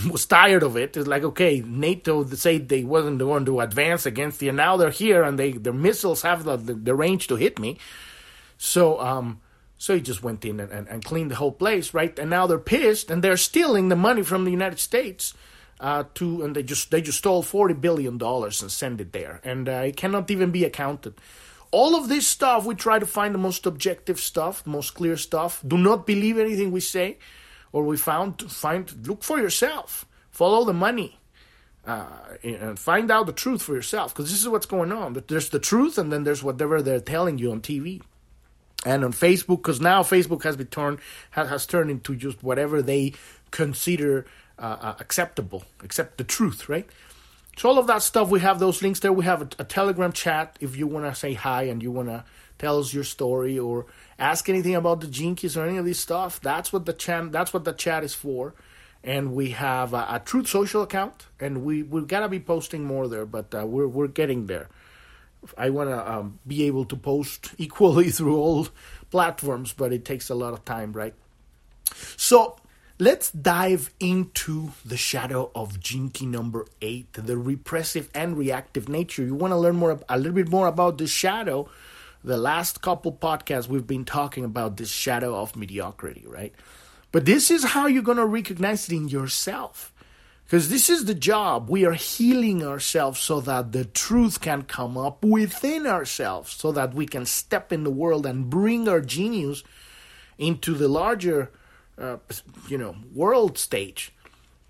was 0.10 0.26
tired 0.26 0.62
of 0.62 0.76
it. 0.76 0.96
It's 0.96 1.08
like 1.08 1.24
okay, 1.24 1.62
NATO 1.64 2.24
said 2.26 2.68
they 2.68 2.84
wasn't 2.84 3.18
going 3.18 3.46
to 3.46 3.60
advance 3.60 4.06
against 4.06 4.42
you, 4.42 4.50
and 4.50 4.56
now 4.56 4.76
they're 4.76 4.90
here 4.90 5.22
and 5.22 5.38
they 5.38 5.52
their 5.52 5.72
missiles 5.72 6.22
have 6.22 6.44
the, 6.44 6.56
the, 6.56 6.74
the 6.74 6.94
range 6.94 7.26
to 7.28 7.36
hit 7.36 7.58
me. 7.58 7.78
So 8.58 9.00
um, 9.00 9.40
so 9.78 9.94
he 9.94 10.00
just 10.00 10.22
went 10.22 10.44
in 10.44 10.60
and, 10.60 10.70
and, 10.70 10.88
and, 10.88 11.04
cleaned 11.04 11.30
the 11.30 11.36
whole 11.36 11.52
place, 11.52 11.92
right? 11.92 12.18
And 12.18 12.30
now 12.30 12.46
they're 12.46 12.58
pissed 12.58 13.10
and 13.10 13.22
they're 13.22 13.36
stealing 13.36 13.90
the 13.90 13.96
money 13.96 14.22
from 14.22 14.44
the 14.44 14.50
United 14.50 14.78
States 14.78 15.34
uh, 15.80 16.04
to, 16.14 16.42
and 16.42 16.56
they 16.56 16.62
just 16.62 16.90
they 16.90 17.00
just 17.00 17.18
stole 17.18 17.42
forty 17.42 17.74
billion 17.74 18.18
dollars 18.18 18.62
and 18.62 18.70
sent 18.70 19.00
it 19.00 19.12
there, 19.12 19.40
and 19.42 19.68
uh, 19.68 19.84
it 19.86 19.96
cannot 19.96 20.30
even 20.30 20.50
be 20.50 20.64
accounted. 20.64 21.14
All 21.76 21.94
of 21.94 22.08
this 22.08 22.26
stuff, 22.26 22.64
we 22.64 22.74
try 22.74 22.98
to 22.98 23.04
find 23.04 23.34
the 23.34 23.38
most 23.38 23.66
objective 23.66 24.18
stuff, 24.18 24.66
most 24.66 24.94
clear 24.94 25.18
stuff. 25.18 25.62
Do 25.66 25.76
not 25.76 26.06
believe 26.06 26.38
anything 26.38 26.72
we 26.72 26.80
say 26.80 27.18
or 27.70 27.84
we 27.84 27.98
found. 27.98 28.40
Find 28.50 29.06
look 29.06 29.22
for 29.22 29.38
yourself. 29.38 30.06
Follow 30.30 30.64
the 30.64 30.72
money. 30.72 31.18
Uh, 31.86 32.06
and 32.42 32.78
find 32.78 33.10
out 33.10 33.26
the 33.26 33.32
truth 33.44 33.62
for 33.62 33.74
yourself 33.74 34.12
because 34.12 34.30
this 34.30 34.40
is 34.40 34.48
what's 34.48 34.64
going 34.64 34.90
on. 34.90 35.22
There's 35.28 35.50
the 35.50 35.58
truth, 35.58 35.98
and 35.98 36.10
then 36.10 36.24
there's 36.24 36.42
whatever 36.42 36.80
they're 36.80 36.98
telling 36.98 37.36
you 37.36 37.52
on 37.52 37.60
TV 37.60 38.00
and 38.86 39.04
on 39.04 39.12
Facebook 39.12 39.58
because 39.58 39.80
now 39.80 40.02
Facebook 40.02 40.44
has 40.44 40.56
been 40.56 40.66
turned 40.68 40.98
has, 41.30 41.66
turned 41.66 41.90
into 41.90 42.16
just 42.16 42.42
whatever 42.42 42.80
they 42.80 43.12
consider 43.50 44.24
uh, 44.58 44.78
uh, 44.80 44.94
acceptable, 44.98 45.62
except 45.84 46.16
the 46.16 46.24
truth, 46.24 46.70
right? 46.70 46.88
So 47.56 47.70
all 47.70 47.78
of 47.78 47.86
that 47.86 48.02
stuff, 48.02 48.28
we 48.28 48.40
have 48.40 48.58
those 48.58 48.82
links 48.82 49.00
there. 49.00 49.12
We 49.12 49.24
have 49.24 49.42
a, 49.42 49.48
a 49.60 49.64
Telegram 49.64 50.12
chat 50.12 50.56
if 50.60 50.76
you 50.76 50.86
want 50.86 51.06
to 51.06 51.14
say 51.14 51.32
hi 51.32 51.64
and 51.64 51.82
you 51.82 51.90
want 51.90 52.08
to 52.08 52.24
tell 52.58 52.78
us 52.78 52.92
your 52.92 53.04
story 53.04 53.58
or 53.58 53.86
ask 54.18 54.48
anything 54.48 54.74
about 54.74 55.00
the 55.00 55.06
Gene 55.06 55.34
Keys 55.34 55.56
or 55.56 55.66
any 55.66 55.78
of 55.78 55.86
this 55.86 55.98
stuff. 55.98 56.38
That's 56.40 56.72
what 56.72 56.84
the 56.84 56.92
chat. 56.92 57.32
That's 57.32 57.54
what 57.54 57.64
the 57.64 57.72
chat 57.72 58.04
is 58.04 58.14
for. 58.14 58.54
And 59.02 59.34
we 59.34 59.50
have 59.50 59.94
a, 59.94 60.06
a 60.10 60.22
Truth 60.24 60.48
Social 60.48 60.82
account, 60.82 61.26
and 61.40 61.64
we 61.64 61.82
we 61.82 62.02
gotta 62.02 62.28
be 62.28 62.40
posting 62.40 62.84
more 62.84 63.08
there, 63.08 63.24
but 63.24 63.54
uh, 63.54 63.66
we're 63.66 63.88
we're 63.88 64.08
getting 64.08 64.46
there. 64.46 64.68
I 65.56 65.70
want 65.70 65.90
to 65.90 66.12
um, 66.12 66.38
be 66.46 66.64
able 66.64 66.84
to 66.86 66.96
post 66.96 67.54
equally 67.58 68.10
through 68.10 68.36
all 68.36 68.68
platforms, 69.10 69.72
but 69.72 69.92
it 69.92 70.04
takes 70.04 70.28
a 70.28 70.34
lot 70.34 70.52
of 70.52 70.64
time, 70.64 70.92
right? 70.92 71.14
So 72.16 72.56
Let's 72.98 73.30
dive 73.30 73.90
into 74.00 74.70
the 74.82 74.96
shadow 74.96 75.50
of 75.54 75.78
Gene 75.78 76.08
Key 76.08 76.24
number 76.24 76.64
eight, 76.80 77.12
the 77.12 77.36
repressive 77.36 78.08
and 78.14 78.38
reactive 78.38 78.88
nature. 78.88 79.22
You 79.22 79.34
want 79.34 79.52
to 79.52 79.58
learn 79.58 79.76
more, 79.76 80.00
a 80.08 80.16
little 80.16 80.32
bit 80.32 80.48
more 80.48 80.66
about 80.66 80.96
the 80.96 81.06
shadow. 81.06 81.68
The 82.24 82.38
last 82.38 82.80
couple 82.80 83.12
podcasts 83.12 83.68
we've 83.68 83.86
been 83.86 84.06
talking 84.06 84.44
about 84.46 84.78
this 84.78 84.88
shadow 84.88 85.36
of 85.36 85.56
mediocrity, 85.56 86.24
right? 86.26 86.54
But 87.12 87.26
this 87.26 87.50
is 87.50 87.64
how 87.64 87.86
you're 87.86 88.02
going 88.02 88.16
to 88.16 88.24
recognize 88.24 88.88
it 88.88 88.96
in 88.96 89.08
yourself. 89.08 89.92
Because 90.44 90.70
this 90.70 90.88
is 90.88 91.04
the 91.04 91.14
job. 91.14 91.68
We 91.68 91.84
are 91.84 91.92
healing 91.92 92.64
ourselves 92.64 93.20
so 93.20 93.42
that 93.42 93.72
the 93.72 93.84
truth 93.84 94.40
can 94.40 94.62
come 94.62 94.96
up 94.96 95.22
within 95.22 95.86
ourselves, 95.86 96.52
so 96.52 96.72
that 96.72 96.94
we 96.94 97.04
can 97.04 97.26
step 97.26 97.74
in 97.74 97.84
the 97.84 97.90
world 97.90 98.24
and 98.24 98.48
bring 98.48 98.88
our 98.88 99.02
genius 99.02 99.64
into 100.38 100.72
the 100.72 100.88
larger 100.88 101.50
uh, 101.98 102.16
you 102.68 102.78
know 102.78 102.96
world 103.14 103.58
stage 103.58 104.12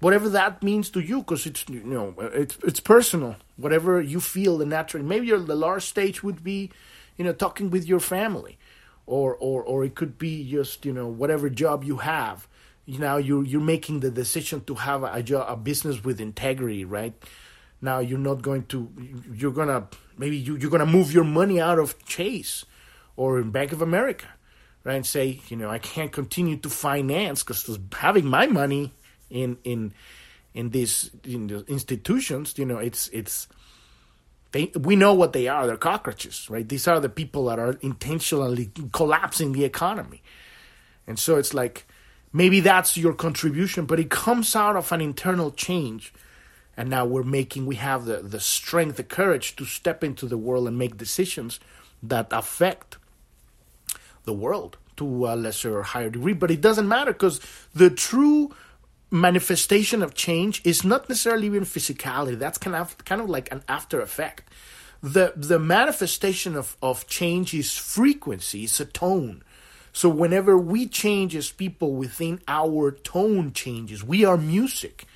whatever 0.01 0.29
that 0.29 0.63
means 0.63 0.91
to 0.91 1.01
you 1.01 1.19
because 1.19 1.47
it's 1.47 1.65
you 1.69 1.83
know 1.83 2.15
it's 2.19 2.57
it's 2.63 2.81
personal 2.81 3.37
whatever 3.57 4.01
you 4.01 4.21
feel 4.21 4.59
the 4.59 4.67
natural 4.67 5.03
maybe 5.03 5.31
the 5.31 5.57
large 5.57 5.85
stage 5.85 6.23
would 6.23 6.45
be 6.45 6.71
you 7.17 7.25
know 7.25 7.33
talking 7.33 7.71
with 7.71 7.87
your 7.87 8.01
family 8.01 8.59
or 9.07 9.37
or 9.37 9.63
or 9.63 9.85
it 9.85 9.95
could 9.95 10.19
be 10.19 10.49
just 10.49 10.85
you 10.85 10.93
know 10.93 11.07
whatever 11.07 11.49
job 11.49 11.85
you 11.85 11.99
have. 11.99 12.47
You 12.85 12.99
know 12.99 13.17
you 13.17 13.43
you're 13.43 13.61
making 13.61 14.01
the 14.01 14.11
decision 14.11 14.63
to 14.65 14.75
have 14.75 15.03
a 15.03 15.23
job 15.23 15.47
a 15.49 15.57
business 15.57 16.05
with 16.05 16.21
integrity 16.21 16.85
right? 16.85 17.15
Now 17.81 18.01
you're 18.01 18.19
not 18.19 18.43
going 18.43 18.67
to 18.67 18.91
you're 19.33 19.53
gonna 19.53 19.89
maybe 20.19 20.37
you, 20.37 20.57
you're 20.57 20.71
gonna 20.71 20.87
move 20.87 21.13
your 21.13 21.25
money 21.25 21.61
out 21.61 21.79
of 21.79 22.05
chase 22.05 22.65
or 23.17 23.39
in 23.39 23.51
bank 23.51 23.73
of 23.73 23.81
america 23.81 24.27
right, 24.87 24.95
and 24.95 25.07
say, 25.07 25.41
you 25.49 25.57
know, 25.57 25.69
I 25.69 25.79
can't 25.79 26.13
continue 26.13 26.57
to 26.59 26.71
finance 26.71 27.43
because 27.43 27.79
having 27.93 28.27
my 28.27 28.47
money 28.47 28.95
in 29.29 29.59
in 29.65 29.93
in 30.55 30.71
these 30.71 31.11
in 31.25 31.49
the 31.49 31.65
institutions, 31.67 32.55
you 32.57 32.65
know, 32.65 32.79
it's 32.79 33.09
it's 33.09 33.49
they 34.53 34.71
we 34.79 34.95
know 34.95 35.13
what 35.13 35.33
they 35.33 35.49
are. 35.49 35.67
They're 35.67 35.77
cockroaches, 35.77 36.49
right? 36.49 36.67
These 36.67 36.87
are 36.87 37.01
the 37.01 37.09
people 37.09 37.47
that 37.47 37.59
are 37.59 37.77
intentionally 37.83 38.71
collapsing 38.93 39.53
the 39.53 39.65
economy, 39.65 40.23
and 41.07 41.19
so 41.19 41.37
it's 41.37 41.53
like 41.53 41.87
maybe 42.33 42.61
that's 42.61 42.97
your 42.97 43.13
contribution, 43.13 43.87
but 43.87 43.99
it 43.99 44.09
comes 44.09 44.55
out 44.55 44.77
of 44.77 44.93
an 44.93 45.01
internal 45.01 45.51
change. 45.51 46.15
And 46.79 46.91
now 46.91 47.07
we're 47.07 47.23
making, 47.23 47.65
we 47.65 47.77
have 47.77 48.05
the, 48.05 48.19
the 48.19 48.39
strength, 48.39 48.99
the 48.99 49.03
courage 49.03 49.57
to 49.57 49.65
step 49.65 50.05
into 50.05 50.27
the 50.27 50.37
world 50.37 50.69
and 50.69 50.77
make 50.77 50.99
decisions 50.99 51.59
that 52.03 52.27
affect 52.31 52.99
the 54.27 54.35
world 54.35 54.77
to 54.99 55.27
a 55.27 55.35
lesser 55.35 55.79
or 55.79 55.83
higher 55.83 56.11
degree, 56.11 56.33
but 56.35 56.51
it 56.51 56.61
doesn't 56.61 56.89
matter 56.89 57.13
because 57.13 57.41
the 57.75 57.91
true 57.91 58.55
manifestation 59.11 60.03
of 60.03 60.15
change 60.15 60.61
is 60.65 60.85
not 60.85 61.09
necessarily 61.09 61.47
even 61.47 61.65
physicality. 61.65 62.39
That's 62.39 62.59
kind 62.59 62.77
of 62.77 62.97
kind 63.05 63.21
of 63.21 63.31
like 63.31 63.51
an 63.53 63.63
after 63.69 64.01
effect. 64.01 64.51
The 65.03 65.33
the 65.37 65.59
manifestation 65.59 66.57
of, 66.57 66.77
of 66.83 67.07
change 67.07 67.55
is 67.55 67.77
frequency, 67.77 68.65
it's 68.65 68.81
a 68.81 68.85
tone. 68.85 69.43
So 69.93 70.11
whenever 70.11 70.59
we 70.59 70.87
change 70.87 71.35
as 71.35 71.51
people 71.51 71.95
within 71.95 72.43
our 72.47 72.91
tone 72.91 73.53
changes, 73.53 74.05
we 74.05 74.27
are 74.27 74.37
music. 74.37 75.07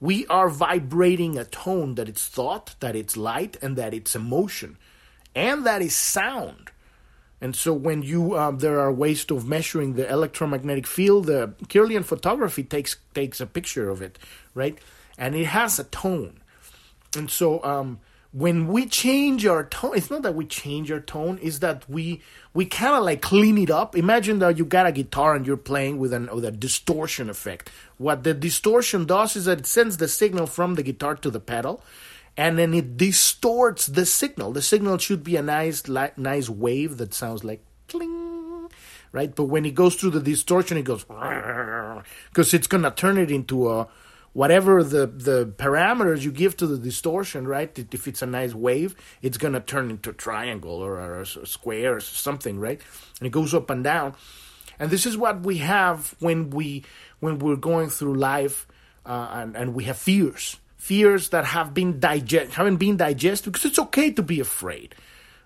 We 0.00 0.26
are 0.26 0.50
vibrating 0.50 1.38
a 1.38 1.44
tone 1.44 1.94
that 1.94 2.08
it's 2.08 2.26
thought, 2.26 2.76
that 2.80 2.94
it's 2.94 3.16
light, 3.16 3.56
and 3.62 3.76
that 3.76 3.94
it's 3.94 4.14
emotion, 4.14 4.76
and 5.34 5.64
that 5.66 5.82
is 5.82 5.96
sound. 5.96 6.70
And 7.40 7.54
so 7.54 7.72
when 7.72 8.02
you 8.02 8.36
um, 8.36 8.58
there 8.58 8.80
are 8.80 8.92
ways 8.92 9.24
of 9.30 9.46
measuring 9.46 9.94
the 9.94 10.10
electromagnetic 10.10 10.86
field, 10.86 11.26
the 11.26 11.54
Kirlian 11.64 12.04
photography 12.04 12.64
takes 12.64 12.96
takes 13.14 13.40
a 13.40 13.46
picture 13.46 13.88
of 13.88 14.02
it, 14.02 14.18
right? 14.54 14.78
And 15.16 15.34
it 15.36 15.46
has 15.46 15.78
a 15.78 15.84
tone. 15.84 16.40
And 17.16 17.30
so 17.30 17.62
um, 17.64 18.00
when 18.32 18.66
we 18.66 18.86
change 18.86 19.46
our 19.46 19.64
tone, 19.64 19.96
it's 19.96 20.10
not 20.10 20.22
that 20.22 20.34
we 20.34 20.44
change 20.44 20.92
our 20.92 21.00
tone, 21.00 21.38
it's 21.40 21.60
that 21.60 21.88
we 21.88 22.22
we 22.54 22.66
kind 22.66 22.96
of 22.96 23.04
like 23.04 23.22
clean 23.22 23.56
it 23.56 23.70
up. 23.70 23.96
Imagine 23.96 24.40
that 24.40 24.58
you 24.58 24.64
got 24.64 24.86
a 24.86 24.92
guitar 24.92 25.34
and 25.34 25.46
you're 25.46 25.56
playing 25.56 25.98
with 25.98 26.12
an 26.12 26.28
with 26.34 26.44
a 26.44 26.50
distortion 26.50 27.30
effect. 27.30 27.70
What 27.98 28.24
the 28.24 28.34
distortion 28.34 29.06
does 29.06 29.36
is 29.36 29.46
that 29.46 29.60
it 29.60 29.66
sends 29.66 29.96
the 29.96 30.08
signal 30.08 30.46
from 30.46 30.74
the 30.74 30.82
guitar 30.82 31.14
to 31.16 31.30
the 31.30 31.40
pedal 31.40 31.82
and 32.38 32.56
then 32.56 32.72
it 32.72 32.96
distorts 32.96 33.86
the 33.86 34.06
signal. 34.06 34.52
The 34.52 34.62
signal 34.62 34.98
should 34.98 35.24
be 35.24 35.34
a 35.34 35.42
nice, 35.42 35.88
li- 35.88 36.12
nice 36.16 36.48
wave 36.48 36.96
that 36.98 37.12
sounds 37.12 37.42
like 37.42 37.64
cling, 37.88 38.68
right? 39.10 39.34
But 39.34 39.46
when 39.46 39.66
it 39.66 39.74
goes 39.74 39.96
through 39.96 40.10
the 40.10 40.20
distortion, 40.20 40.78
it 40.78 40.84
goes 40.84 41.04
because 41.04 42.54
it's 42.54 42.68
gonna 42.68 42.92
turn 42.92 43.18
it 43.18 43.32
into 43.32 43.68
a 43.68 43.88
whatever 44.34 44.84
the 44.84 45.08
the 45.08 45.52
parameters 45.56 46.22
you 46.22 46.30
give 46.30 46.56
to 46.58 46.68
the 46.68 46.78
distortion, 46.78 47.48
right? 47.48 47.76
If 47.76 48.06
it's 48.06 48.22
a 48.22 48.26
nice 48.26 48.54
wave, 48.54 48.94
it's 49.20 49.36
gonna 49.36 49.60
turn 49.60 49.90
into 49.90 50.10
a 50.10 50.14
triangle 50.14 50.74
or 50.74 51.20
a, 51.20 51.26
square 51.26 51.96
or 51.96 52.00
something, 52.00 52.60
right? 52.60 52.80
And 53.18 53.26
it 53.26 53.30
goes 53.30 53.52
up 53.52 53.68
and 53.68 53.82
down. 53.82 54.14
And 54.78 54.92
this 54.92 55.06
is 55.06 55.16
what 55.16 55.40
we 55.40 55.58
have 55.58 56.14
when 56.20 56.50
we 56.50 56.84
when 57.18 57.40
we're 57.40 57.56
going 57.56 57.88
through 57.88 58.14
life 58.14 58.68
uh, 59.04 59.28
and 59.32 59.56
and 59.56 59.74
we 59.74 59.84
have 59.84 59.96
fears 59.98 60.56
fears 60.88 61.28
that 61.28 61.44
have 61.44 61.74
been 61.74 62.00
digest 62.00 62.54
haven't 62.54 62.78
been 62.78 62.96
digested 62.96 63.52
because 63.52 63.66
it's 63.66 63.78
okay 63.78 64.10
to 64.10 64.22
be 64.22 64.40
afraid, 64.40 64.94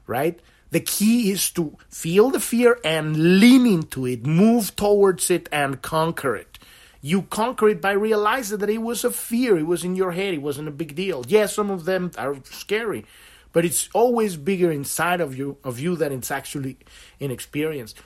right? 0.06 0.38
The 0.70 0.78
key 0.78 1.32
is 1.32 1.50
to 1.50 1.76
feel 1.88 2.30
the 2.30 2.38
fear 2.38 2.78
and 2.84 3.40
lean 3.40 3.66
into 3.66 4.06
it, 4.06 4.24
move 4.24 4.76
towards 4.76 5.32
it 5.32 5.48
and 5.50 5.82
conquer 5.82 6.36
it. 6.36 6.60
You 7.00 7.22
conquer 7.22 7.70
it 7.70 7.80
by 7.80 7.90
realizing 7.90 8.58
that 8.58 8.70
it 8.70 8.78
was 8.78 9.02
a 9.02 9.10
fear, 9.10 9.58
it 9.58 9.66
was 9.66 9.82
in 9.82 9.96
your 9.96 10.12
head, 10.12 10.32
it 10.32 10.42
wasn't 10.42 10.68
a 10.68 10.78
big 10.82 10.94
deal. 10.94 11.24
Yes, 11.26 11.56
some 11.56 11.72
of 11.72 11.86
them 11.86 12.12
are 12.16 12.36
scary, 12.44 13.04
but 13.52 13.64
it's 13.64 13.88
always 13.92 14.36
bigger 14.36 14.70
inside 14.70 15.20
of 15.20 15.36
you 15.36 15.56
of 15.64 15.80
you 15.80 15.96
than 15.96 16.12
it's 16.12 16.30
actually 16.30 16.76
in 17.18 17.32
experience. 17.32 17.96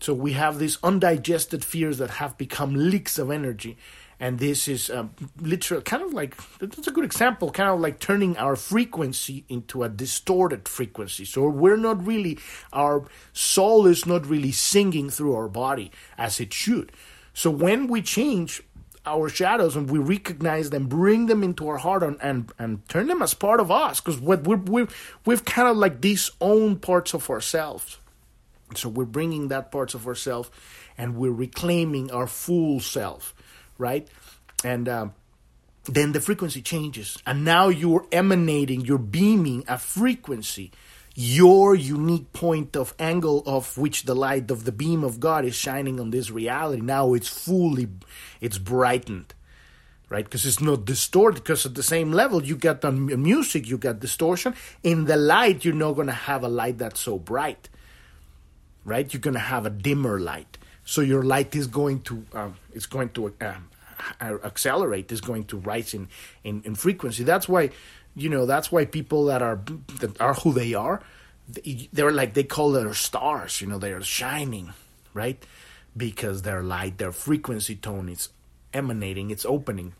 So 0.00 0.14
we 0.14 0.32
have 0.32 0.58
these 0.58 0.78
undigested 0.82 1.62
fears 1.64 1.98
that 1.98 2.12
have 2.22 2.38
become 2.38 2.72
leaks 2.74 3.18
of 3.18 3.30
energy 3.30 3.76
and 4.20 4.38
this 4.38 4.66
is 4.66 4.90
um, 4.90 5.10
literally 5.40 5.82
kind 5.82 6.02
of 6.02 6.12
like 6.12 6.36
that's 6.58 6.86
a 6.86 6.90
good 6.90 7.04
example 7.04 7.50
kind 7.50 7.70
of 7.70 7.80
like 7.80 8.00
turning 8.00 8.36
our 8.36 8.56
frequency 8.56 9.44
into 9.48 9.82
a 9.82 9.88
distorted 9.88 10.68
frequency. 10.68 11.24
So 11.24 11.48
we're 11.48 11.76
not 11.76 12.04
really 12.04 12.38
our 12.72 13.04
soul 13.32 13.86
is 13.86 14.06
not 14.06 14.26
really 14.26 14.52
singing 14.52 15.10
through 15.10 15.34
our 15.34 15.48
body 15.48 15.92
as 16.16 16.40
it 16.40 16.52
should. 16.52 16.92
So 17.32 17.50
when 17.50 17.86
we 17.86 18.02
change 18.02 18.62
our 19.06 19.28
shadows 19.28 19.76
and 19.76 19.88
we 19.88 19.98
recognize 19.98 20.70
them 20.70 20.86
bring 20.86 21.26
them 21.26 21.42
into 21.44 21.68
our 21.68 21.78
heart 21.78 22.02
and 22.02 22.18
and, 22.20 22.52
and 22.58 22.88
turn 22.88 23.06
them 23.06 23.22
as 23.22 23.34
part 23.34 23.60
of 23.60 23.70
us 23.70 24.00
because 24.00 24.18
what 24.18 24.42
we're, 24.44 24.56
we're 24.56 24.88
we've 25.24 25.44
kind 25.44 25.68
of 25.68 25.76
like 25.76 26.04
own 26.40 26.76
parts 26.76 27.14
of 27.14 27.30
ourselves. 27.30 27.98
So 28.74 28.88
we're 28.88 29.06
bringing 29.06 29.48
that 29.48 29.70
parts 29.72 29.94
of 29.94 30.06
ourselves 30.06 30.50
and 30.98 31.16
we're 31.16 31.32
reclaiming 31.32 32.10
our 32.10 32.26
full 32.26 32.80
self 32.80 33.34
right? 33.78 34.06
And 34.64 34.88
um, 34.88 35.14
then 35.84 36.12
the 36.12 36.20
frequency 36.20 36.60
changes, 36.62 37.16
and 37.26 37.44
now 37.44 37.68
you're 37.68 38.06
emanating, 38.12 38.82
you're 38.82 38.98
beaming 38.98 39.64
a 39.68 39.78
frequency, 39.78 40.70
your 41.14 41.74
unique 41.74 42.32
point 42.32 42.76
of 42.76 42.94
angle 42.98 43.42
of 43.46 43.76
which 43.78 44.04
the 44.04 44.14
light 44.14 44.50
of 44.50 44.64
the 44.64 44.72
beam 44.72 45.02
of 45.02 45.18
God 45.18 45.44
is 45.44 45.54
shining 45.54 45.98
on 45.98 46.10
this 46.10 46.30
reality. 46.30 46.82
Now 46.82 47.14
it's 47.14 47.28
fully, 47.28 47.88
it's 48.40 48.58
brightened. 48.58 49.34
right? 50.10 50.24
Because 50.24 50.46
it's 50.46 50.60
not 50.60 50.84
distorted. 50.84 51.42
Because 51.42 51.66
at 51.66 51.74
the 51.74 51.82
same 51.82 52.12
level, 52.12 52.44
you 52.44 52.56
get 52.56 52.80
the 52.80 52.92
music, 52.92 53.68
you 53.68 53.78
get 53.78 54.00
distortion. 54.00 54.54
In 54.82 55.04
the 55.04 55.16
light, 55.16 55.64
you're 55.64 55.74
not 55.74 55.92
going 55.92 56.06
to 56.06 56.12
have 56.12 56.42
a 56.44 56.48
light 56.48 56.78
that's 56.78 57.00
so 57.00 57.18
bright, 57.18 57.68
right? 58.84 59.12
You're 59.12 59.20
going 59.20 59.34
to 59.34 59.40
have 59.40 59.66
a 59.66 59.70
dimmer 59.70 60.18
light. 60.20 60.58
So 60.88 61.02
your 61.02 61.22
light 61.22 61.54
is 61.54 61.66
going 61.66 62.00
to 62.04 62.24
um, 62.32 62.56
it's 62.72 62.86
going 62.86 63.10
to 63.10 63.34
um, 63.42 63.68
accelerate. 64.22 65.12
Is 65.12 65.20
going 65.20 65.44
to 65.52 65.58
rise 65.58 65.92
in, 65.92 66.08
in 66.44 66.62
in 66.64 66.74
frequency. 66.74 67.24
That's 67.24 67.46
why, 67.46 67.72
you 68.16 68.30
know, 68.30 68.46
that's 68.46 68.72
why 68.72 68.86
people 68.86 69.26
that 69.26 69.42
are 69.42 69.60
that 70.00 70.18
are 70.18 70.32
who 70.32 70.54
they 70.54 70.72
are, 70.72 71.02
they're 71.92 72.10
like 72.10 72.32
they 72.32 72.42
call 72.42 72.72
their 72.72 72.94
stars. 72.94 73.60
You 73.60 73.66
know, 73.66 73.78
they 73.78 73.92
are 73.92 74.00
shining, 74.02 74.72
right? 75.12 75.44
Because 75.94 76.40
their 76.40 76.62
light, 76.62 76.96
their 76.96 77.12
frequency 77.12 77.76
tone 77.76 78.08
is 78.08 78.30
emanating, 78.72 79.30
it's 79.30 79.44
opening. 79.44 79.92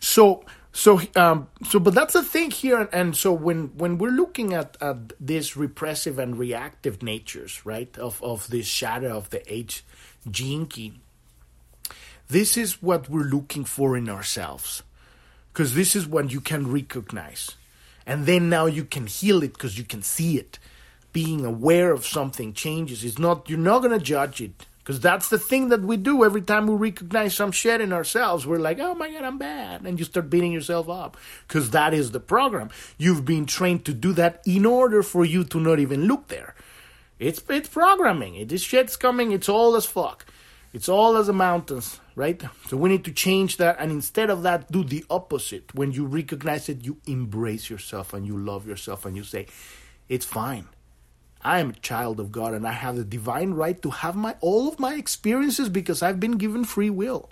So 0.00 0.42
so 0.76 1.00
um, 1.16 1.48
so 1.68 1.78
but 1.78 1.94
that's 1.94 2.12
the 2.12 2.22
thing 2.22 2.50
here 2.50 2.88
and 2.92 3.16
so 3.16 3.32
when 3.32 3.68
when 3.78 3.96
we're 3.98 4.10
looking 4.10 4.52
at, 4.52 4.76
at 4.80 5.12
this 5.18 5.56
repressive 5.56 6.18
and 6.18 6.38
reactive 6.38 7.02
natures 7.02 7.64
right 7.64 7.96
of 7.98 8.22
of 8.22 8.48
this 8.48 8.66
shadow 8.66 9.16
of 9.16 9.30
the 9.30 9.40
age 9.52 9.84
key 10.32 10.92
this 12.28 12.56
is 12.56 12.82
what 12.82 13.08
we're 13.08 13.22
looking 13.22 13.64
for 13.64 13.96
in 13.96 14.08
ourselves. 14.08 14.82
Because 15.52 15.74
this 15.74 15.94
is 15.94 16.06
what 16.06 16.32
you 16.32 16.40
can 16.40 16.70
recognize. 16.70 17.52
And 18.04 18.26
then 18.26 18.48
now 18.48 18.66
you 18.66 18.84
can 18.84 19.06
heal 19.06 19.42
it 19.42 19.52
because 19.52 19.78
you 19.78 19.84
can 19.84 20.02
see 20.02 20.36
it. 20.36 20.58
Being 21.12 21.44
aware 21.44 21.92
of 21.92 22.04
something 22.04 22.52
changes. 22.52 23.04
It's 23.04 23.18
not 23.18 23.48
you're 23.48 23.58
not 23.58 23.80
going 23.80 23.98
to 23.98 24.04
judge 24.04 24.40
it 24.40 24.66
because 24.86 25.00
that's 25.00 25.30
the 25.30 25.38
thing 25.38 25.70
that 25.70 25.80
we 25.80 25.96
do 25.96 26.24
every 26.24 26.42
time 26.42 26.68
we 26.68 26.76
recognize 26.76 27.34
some 27.34 27.50
shit 27.50 27.80
in 27.80 27.92
ourselves. 27.92 28.46
We're 28.46 28.60
like, 28.60 28.78
oh 28.78 28.94
my 28.94 29.10
God, 29.10 29.24
I'm 29.24 29.36
bad. 29.36 29.84
And 29.84 29.98
you 29.98 30.04
start 30.04 30.30
beating 30.30 30.52
yourself 30.52 30.88
up. 30.88 31.16
Because 31.48 31.70
that 31.70 31.92
is 31.92 32.12
the 32.12 32.20
program. 32.20 32.70
You've 32.96 33.24
been 33.24 33.46
trained 33.46 33.84
to 33.86 33.92
do 33.92 34.12
that 34.12 34.42
in 34.46 34.64
order 34.64 35.02
for 35.02 35.24
you 35.24 35.42
to 35.42 35.58
not 35.58 35.80
even 35.80 36.06
look 36.06 36.28
there. 36.28 36.54
It's, 37.18 37.42
it's 37.48 37.68
programming. 37.68 38.46
This 38.46 38.62
shit's 38.62 38.96
coming. 38.96 39.32
It's 39.32 39.48
all 39.48 39.74
as 39.74 39.86
fuck. 39.86 40.24
It's 40.72 40.88
all 40.88 41.16
as 41.16 41.26
the 41.26 41.32
mountains, 41.32 41.98
right? 42.14 42.40
So 42.68 42.76
we 42.76 42.88
need 42.88 43.04
to 43.06 43.12
change 43.12 43.56
that. 43.56 43.78
And 43.80 43.90
instead 43.90 44.30
of 44.30 44.44
that, 44.44 44.70
do 44.70 44.84
the 44.84 45.04
opposite. 45.10 45.74
When 45.74 45.90
you 45.90 46.06
recognize 46.06 46.68
it, 46.68 46.84
you 46.84 46.98
embrace 47.08 47.68
yourself 47.68 48.14
and 48.14 48.24
you 48.24 48.38
love 48.38 48.68
yourself 48.68 49.04
and 49.04 49.16
you 49.16 49.24
say, 49.24 49.48
it's 50.08 50.26
fine. 50.26 50.68
I 51.42 51.60
am 51.60 51.70
a 51.70 51.74
child 51.74 52.18
of 52.18 52.32
God 52.32 52.54
and 52.54 52.66
I 52.66 52.72
have 52.72 52.96
the 52.96 53.04
divine 53.04 53.54
right 53.54 53.80
to 53.82 53.90
have 53.90 54.16
my 54.16 54.36
all 54.40 54.68
of 54.68 54.80
my 54.80 54.94
experiences 54.94 55.68
because 55.68 56.02
I've 56.02 56.20
been 56.20 56.38
given 56.38 56.64
free 56.64 56.90
will. 56.90 57.30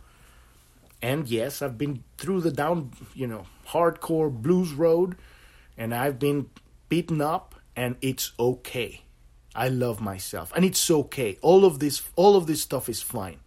And 1.03 1.29
yes, 1.29 1.61
I've 1.61 1.77
been 1.77 2.05
through 2.17 2.43
the 2.43 2.51
down, 2.51 2.93
you 3.15 3.27
know, 3.27 3.47
hardcore 3.69 4.31
blues 4.31 4.73
road 4.73 5.17
and 5.77 5.95
I've 5.95 6.19
been 6.19 6.49
beaten 6.89 7.21
up 7.21 7.55
and 7.77 7.97
it's 8.01 8.33
okay. 8.39 9.03
I 9.55 9.69
love 9.69 10.01
myself 10.01 10.53
and 10.55 10.65
it's 10.65 10.91
okay. 10.91 11.39
All 11.43 11.65
of 11.65 11.79
this 11.79 12.03
all 12.17 12.37
of 12.37 12.47
this 12.47 12.63
stuff 12.63 12.89
is 12.89 13.03
fine. 13.03 13.41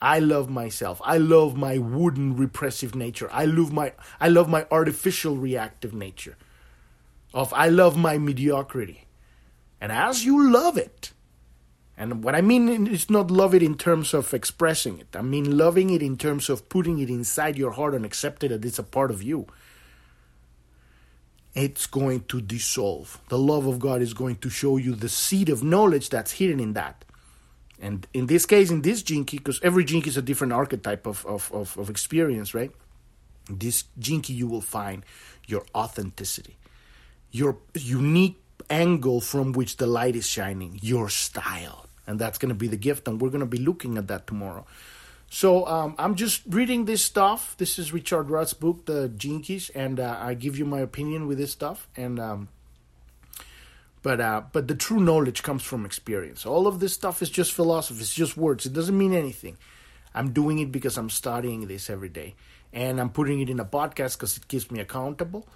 I 0.00 0.18
love 0.18 0.50
myself. 0.50 1.00
I 1.04 1.18
love 1.18 1.56
my 1.56 1.78
wooden 1.78 2.36
repressive 2.36 2.96
nature. 2.96 3.28
I 3.32 3.44
love 3.44 3.72
my 3.72 3.92
I 4.20 4.28
love 4.28 4.48
my 4.48 4.66
artificial 4.70 5.36
reactive 5.36 5.94
nature. 5.94 6.36
Of 7.32 7.52
I 7.54 7.68
love 7.68 7.96
my 7.96 8.18
mediocrity. 8.18 9.06
And 9.82 9.90
as 9.90 10.24
you 10.24 10.48
love 10.48 10.78
it, 10.78 11.10
and 11.96 12.22
what 12.22 12.36
I 12.36 12.40
mean 12.40 12.86
is 12.86 13.10
not 13.10 13.32
love 13.32 13.52
it 13.52 13.64
in 13.64 13.76
terms 13.76 14.14
of 14.14 14.32
expressing 14.32 15.00
it, 15.00 15.08
I 15.16 15.22
mean 15.22 15.58
loving 15.58 15.90
it 15.90 16.00
in 16.00 16.16
terms 16.16 16.48
of 16.48 16.68
putting 16.68 17.00
it 17.00 17.10
inside 17.10 17.58
your 17.58 17.72
heart 17.72 17.92
and 17.92 18.04
accepting 18.04 18.50
that 18.50 18.64
it's 18.64 18.78
a 18.78 18.84
part 18.84 19.10
of 19.10 19.24
you. 19.24 19.48
It's 21.54 21.86
going 21.86 22.20
to 22.28 22.40
dissolve. 22.40 23.20
The 23.28 23.36
love 23.36 23.66
of 23.66 23.80
God 23.80 24.02
is 24.02 24.14
going 24.14 24.36
to 24.36 24.48
show 24.48 24.76
you 24.76 24.94
the 24.94 25.08
seed 25.08 25.48
of 25.48 25.64
knowledge 25.64 26.10
that's 26.10 26.30
hidden 26.30 26.60
in 26.60 26.74
that. 26.74 27.04
And 27.80 28.06
in 28.14 28.26
this 28.26 28.46
case, 28.46 28.70
in 28.70 28.82
this 28.82 29.02
key, 29.02 29.24
because 29.24 29.58
every 29.64 29.84
key 29.84 29.98
is 30.06 30.16
a 30.16 30.22
different 30.22 30.52
archetype 30.52 31.06
of, 31.08 31.26
of, 31.26 31.50
of, 31.52 31.76
of 31.76 31.90
experience, 31.90 32.54
right? 32.54 32.70
This 33.50 33.82
key, 34.00 34.32
you 34.32 34.46
will 34.46 34.60
find 34.60 35.04
your 35.48 35.64
authenticity, 35.74 36.56
your 37.32 37.56
unique 37.74 38.41
angle 38.70 39.20
from 39.20 39.52
which 39.52 39.76
the 39.76 39.86
light 39.86 40.16
is 40.16 40.26
shining, 40.26 40.78
your 40.82 41.08
style. 41.08 41.86
And 42.06 42.18
that's 42.18 42.38
going 42.38 42.48
to 42.48 42.54
be 42.54 42.68
the 42.68 42.76
gift, 42.76 43.06
and 43.06 43.20
we're 43.20 43.30
going 43.30 43.40
to 43.40 43.46
be 43.46 43.58
looking 43.58 43.96
at 43.96 44.08
that 44.08 44.26
tomorrow. 44.26 44.66
So 45.30 45.66
um, 45.66 45.94
I'm 45.98 46.14
just 46.14 46.42
reading 46.46 46.84
this 46.84 47.02
stuff. 47.02 47.56
This 47.56 47.78
is 47.78 47.92
Richard 47.92 48.28
Rudd's 48.28 48.52
book, 48.52 48.84
The 48.84 49.10
Keys, 49.18 49.70
and 49.70 49.98
uh, 49.98 50.18
I 50.20 50.34
give 50.34 50.58
you 50.58 50.66
my 50.66 50.80
opinion 50.80 51.26
with 51.26 51.38
this 51.38 51.50
stuff. 51.50 51.88
And 51.96 52.20
um, 52.20 52.48
but 54.02 54.20
uh, 54.20 54.42
but 54.52 54.68
the 54.68 54.74
true 54.74 55.00
knowledge 55.00 55.42
comes 55.42 55.62
from 55.62 55.86
experience. 55.86 56.44
All 56.44 56.66
of 56.66 56.80
this 56.80 56.92
stuff 56.92 57.22
is 57.22 57.30
just 57.30 57.52
philosophy. 57.52 58.00
It's 58.00 58.12
just 58.12 58.36
words. 58.36 58.66
It 58.66 58.74
doesn't 58.74 58.98
mean 58.98 59.14
anything. 59.14 59.56
I'm 60.14 60.32
doing 60.32 60.58
it 60.58 60.70
because 60.70 60.98
I'm 60.98 61.08
studying 61.08 61.66
this 61.66 61.88
every 61.88 62.10
day, 62.10 62.34
and 62.72 63.00
I'm 63.00 63.10
putting 63.10 63.40
it 63.40 63.48
in 63.48 63.58
a 63.58 63.64
podcast 63.64 64.18
because 64.18 64.36
it 64.36 64.48
keeps 64.48 64.70
me 64.70 64.80
accountable 64.80 65.48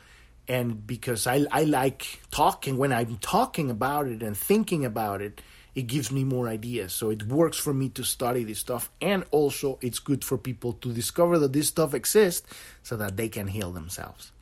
and 0.49 0.87
because 0.87 1.27
I, 1.27 1.47
I 1.51 1.65
like 1.65 2.21
talking 2.31 2.77
when 2.77 2.93
i'm 2.93 3.17
talking 3.19 3.71
about 3.71 4.07
it 4.07 4.23
and 4.23 4.37
thinking 4.37 4.85
about 4.85 5.23
it 5.23 5.41
it 5.75 5.87
gives 5.87 6.11
me 6.11 6.25
more 6.25 6.49
ideas 6.49 6.93
so 6.93 7.11
it 7.11 7.25
works 7.25 7.59
for 7.59 7.75
me 7.75 7.89
to 7.91 8.05
study 8.05 8.45
this 8.45 8.59
stuff 8.59 8.91
and 9.01 9.25
also 9.31 9.79
it's 9.83 9.99
good 9.99 10.25
for 10.25 10.39
people 10.39 10.73
to 10.75 10.93
discover 10.93 11.39
that 11.39 11.53
this 11.53 11.69
stuff 11.69 11.95
exists 11.95 12.47
so 12.83 12.97
that 12.97 13.17
they 13.17 13.29
can 13.29 13.49
heal 13.49 13.73
themselves 13.73 14.33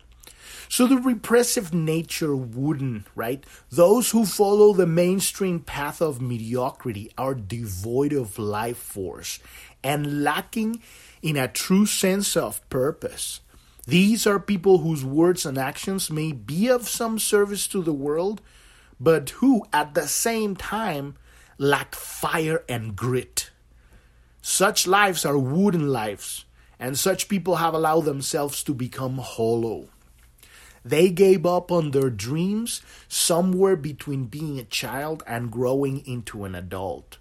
so 0.69 0.87
the 0.87 0.97
repressive 0.97 1.75
nature 1.75 2.35
wooden, 2.35 3.07
right? 3.14 3.45
Those 3.71 4.11
who 4.11 4.25
follow 4.25 4.73
the 4.73 4.87
mainstream 4.87 5.61
path 5.61 6.01
of 6.01 6.21
mediocrity 6.21 7.12
are 7.19 7.35
devoid 7.35 8.12
of 8.12 8.38
life 8.38 8.79
force 8.79 9.38
and 9.83 10.25
lacking 10.25 10.83
in 11.23 11.37
a 11.37 11.49
true 11.49 11.87
sense 11.87 12.37
of 12.37 12.69
purpose. 12.71 13.40
These 13.87 14.27
are 14.27 14.40
people 14.40 14.79
whose 14.79 15.05
words 15.05 15.44
and 15.44 15.59
actions 15.59 16.11
may 16.11 16.33
be 16.33 16.68
of 16.68 16.88
some 16.88 17.18
service 17.18 17.68
to 17.68 17.83
the 17.83 17.92
world, 17.92 18.40
but 18.99 19.31
who 19.40 19.66
at 19.73 19.92
the 19.92 20.09
same 20.09 20.57
time 20.57 21.16
lack 21.59 21.94
fire 21.94 22.64
and 22.66 22.97
grit. 22.97 23.51
Such 24.40 24.87
lives 24.87 25.25
are 25.25 25.37
wooden 25.37 25.88
lives, 25.88 26.47
and 26.79 26.99
such 26.99 27.29
people 27.29 27.57
have 27.57 27.75
allowed 27.75 28.07
themselves 28.07 28.62
to 28.64 28.75
become 28.75 29.18
hollow. 29.18 29.88
They 30.83 31.11
gave 31.11 31.44
up 31.44 31.70
on 31.70 31.90
their 31.90 32.11
dreams 32.11 32.81
somewhere 33.09 33.77
between 33.77 34.27
being 34.27 34.59
a 34.59 34.64
child 34.64 35.23
and 35.27 35.51
growing 35.51 36.07
into 36.07 36.44
an 36.44 36.55
adult 36.55 37.18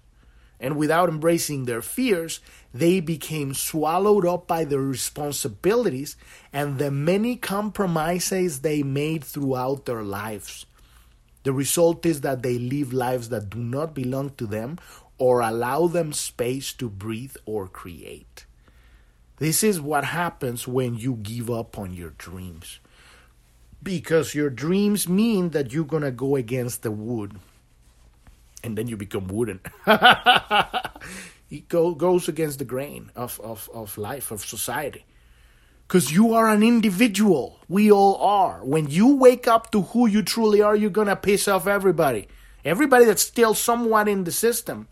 and 0.64 0.78
without 0.78 1.10
embracing 1.10 1.66
their 1.66 1.82
fears, 1.82 2.40
they 2.72 2.98
became 2.98 3.52
swallowed 3.52 4.24
up 4.24 4.46
by 4.46 4.64
their 4.64 4.80
responsibilities 4.80 6.16
and 6.54 6.78
the 6.78 6.90
many 6.90 7.36
compromises 7.36 8.60
they 8.60 8.82
made 8.82 9.22
throughout 9.22 9.84
their 9.84 10.02
lives. 10.02 10.64
The 11.42 11.52
result 11.52 12.06
is 12.06 12.22
that 12.22 12.42
they 12.42 12.58
live 12.58 12.94
lives 12.94 13.28
that 13.28 13.50
do 13.50 13.58
not 13.58 13.94
belong 13.94 14.30
to 14.38 14.46
them 14.46 14.78
or 15.18 15.42
allow 15.42 15.86
them 15.86 16.14
space 16.14 16.72
to 16.80 16.88
breathe 16.88 17.36
or 17.44 17.68
create. 17.68 18.46
This 19.36 19.62
is 19.62 19.82
what 19.82 20.04
happens 20.16 20.66
when 20.66 20.94
you 20.94 21.16
give 21.16 21.50
up 21.50 21.76
on 21.76 21.92
your 21.92 22.14
dreams. 22.16 22.80
Because 23.82 24.34
your 24.34 24.48
dreams 24.48 25.06
mean 25.06 25.50
that 25.50 25.74
you're 25.74 25.84
going 25.84 26.04
to 26.04 26.10
go 26.10 26.36
against 26.36 26.82
the 26.82 26.90
wood 26.90 27.38
and 28.64 28.78
then 28.78 28.88
you 28.88 28.96
become 28.96 29.28
wooden. 29.28 29.60
it 29.86 31.68
go, 31.68 31.94
goes 31.94 32.28
against 32.28 32.58
the 32.58 32.64
grain 32.64 33.12
of, 33.14 33.38
of, 33.44 33.68
of 33.74 33.96
life, 33.98 34.30
of 34.30 34.44
society. 34.44 35.04
Because 35.86 36.10
you 36.10 36.32
are 36.32 36.48
an 36.48 36.62
individual. 36.62 37.60
We 37.68 37.92
all 37.92 38.16
are. 38.16 38.64
When 38.64 38.88
you 38.88 39.16
wake 39.16 39.46
up 39.46 39.70
to 39.72 39.82
who 39.82 40.08
you 40.08 40.22
truly 40.22 40.62
are, 40.62 40.74
you're 40.74 40.88
going 40.88 41.08
to 41.08 41.16
piss 41.16 41.46
off 41.46 41.66
everybody. 41.66 42.26
Everybody 42.64 43.04
that's 43.04 43.22
still 43.22 43.52
somewhat 43.52 44.08
in 44.08 44.24
the 44.24 44.32
system. 44.32 44.88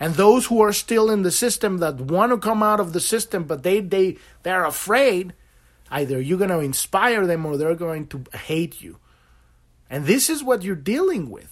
And 0.00 0.14
those 0.14 0.46
who 0.46 0.62
are 0.62 0.72
still 0.72 1.10
in 1.10 1.22
the 1.22 1.30
system 1.30 1.78
that 1.78 1.96
want 2.00 2.32
to 2.32 2.38
come 2.38 2.62
out 2.62 2.80
of 2.80 2.94
the 2.94 3.00
system, 3.00 3.44
but 3.44 3.62
they, 3.62 3.80
they, 3.80 4.16
they're 4.44 4.64
afraid, 4.64 5.34
either 5.90 6.18
you're 6.18 6.38
going 6.38 6.48
to 6.48 6.60
inspire 6.60 7.26
them 7.26 7.44
or 7.44 7.58
they're 7.58 7.74
going 7.74 8.06
to 8.08 8.24
hate 8.32 8.80
you. 8.80 8.98
And 9.90 10.06
this 10.06 10.30
is 10.30 10.42
what 10.42 10.62
you're 10.62 10.74
dealing 10.74 11.28
with. 11.28 11.51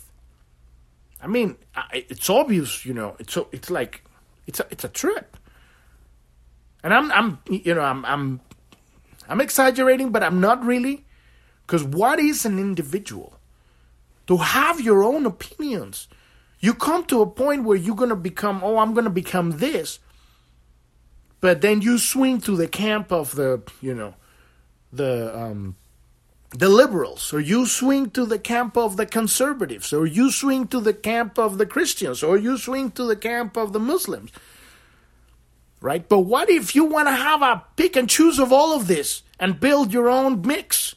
I 1.22 1.26
mean, 1.26 1.56
it's 1.92 2.30
obvious, 2.30 2.84
you 2.86 2.94
know. 2.94 3.16
It's 3.18 3.36
it's 3.52 3.70
like 3.70 4.04
it's 4.46 4.60
a 4.60 4.66
it's 4.70 4.84
a 4.84 4.88
trip, 4.88 5.36
and 6.82 6.94
I'm 6.94 7.12
I'm 7.12 7.38
you 7.48 7.74
know 7.74 7.82
I'm 7.82 8.04
I'm 8.04 8.40
I'm 9.28 9.40
exaggerating, 9.40 10.10
but 10.10 10.22
I'm 10.22 10.40
not 10.40 10.64
really, 10.64 11.04
because 11.66 11.84
what 11.84 12.18
is 12.18 12.46
an 12.46 12.58
individual? 12.58 13.38
To 14.28 14.38
have 14.38 14.80
your 14.80 15.02
own 15.02 15.26
opinions, 15.26 16.08
you 16.60 16.72
come 16.74 17.04
to 17.06 17.20
a 17.20 17.26
point 17.26 17.64
where 17.64 17.76
you're 17.76 17.96
gonna 17.96 18.16
become 18.16 18.62
oh 18.64 18.78
I'm 18.78 18.94
gonna 18.94 19.10
become 19.10 19.58
this, 19.58 19.98
but 21.40 21.60
then 21.60 21.82
you 21.82 21.98
swing 21.98 22.40
to 22.42 22.56
the 22.56 22.68
camp 22.68 23.12
of 23.12 23.34
the 23.34 23.62
you 23.82 23.94
know 23.94 24.14
the 24.92 25.36
um, 25.38 25.76
the 26.50 26.68
liberals, 26.68 27.32
or 27.32 27.40
you 27.40 27.64
swing 27.64 28.10
to 28.10 28.26
the 28.26 28.38
camp 28.38 28.76
of 28.76 28.96
the 28.96 29.06
conservatives, 29.06 29.92
or 29.92 30.06
you 30.06 30.30
swing 30.32 30.66
to 30.68 30.80
the 30.80 30.94
camp 30.94 31.38
of 31.38 31.58
the 31.58 31.66
Christians, 31.66 32.22
or 32.22 32.36
you 32.36 32.58
swing 32.58 32.90
to 32.92 33.04
the 33.04 33.16
camp 33.16 33.56
of 33.56 33.72
the 33.72 33.78
Muslims. 33.78 34.30
Right? 35.80 36.06
But 36.06 36.20
what 36.20 36.50
if 36.50 36.74
you 36.74 36.84
want 36.84 37.08
to 37.08 37.12
have 37.12 37.40
a 37.40 37.64
pick 37.76 37.96
and 37.96 38.08
choose 38.08 38.38
of 38.38 38.52
all 38.52 38.76
of 38.76 38.86
this 38.86 39.22
and 39.38 39.60
build 39.60 39.92
your 39.92 40.10
own 40.10 40.42
mix? 40.42 40.94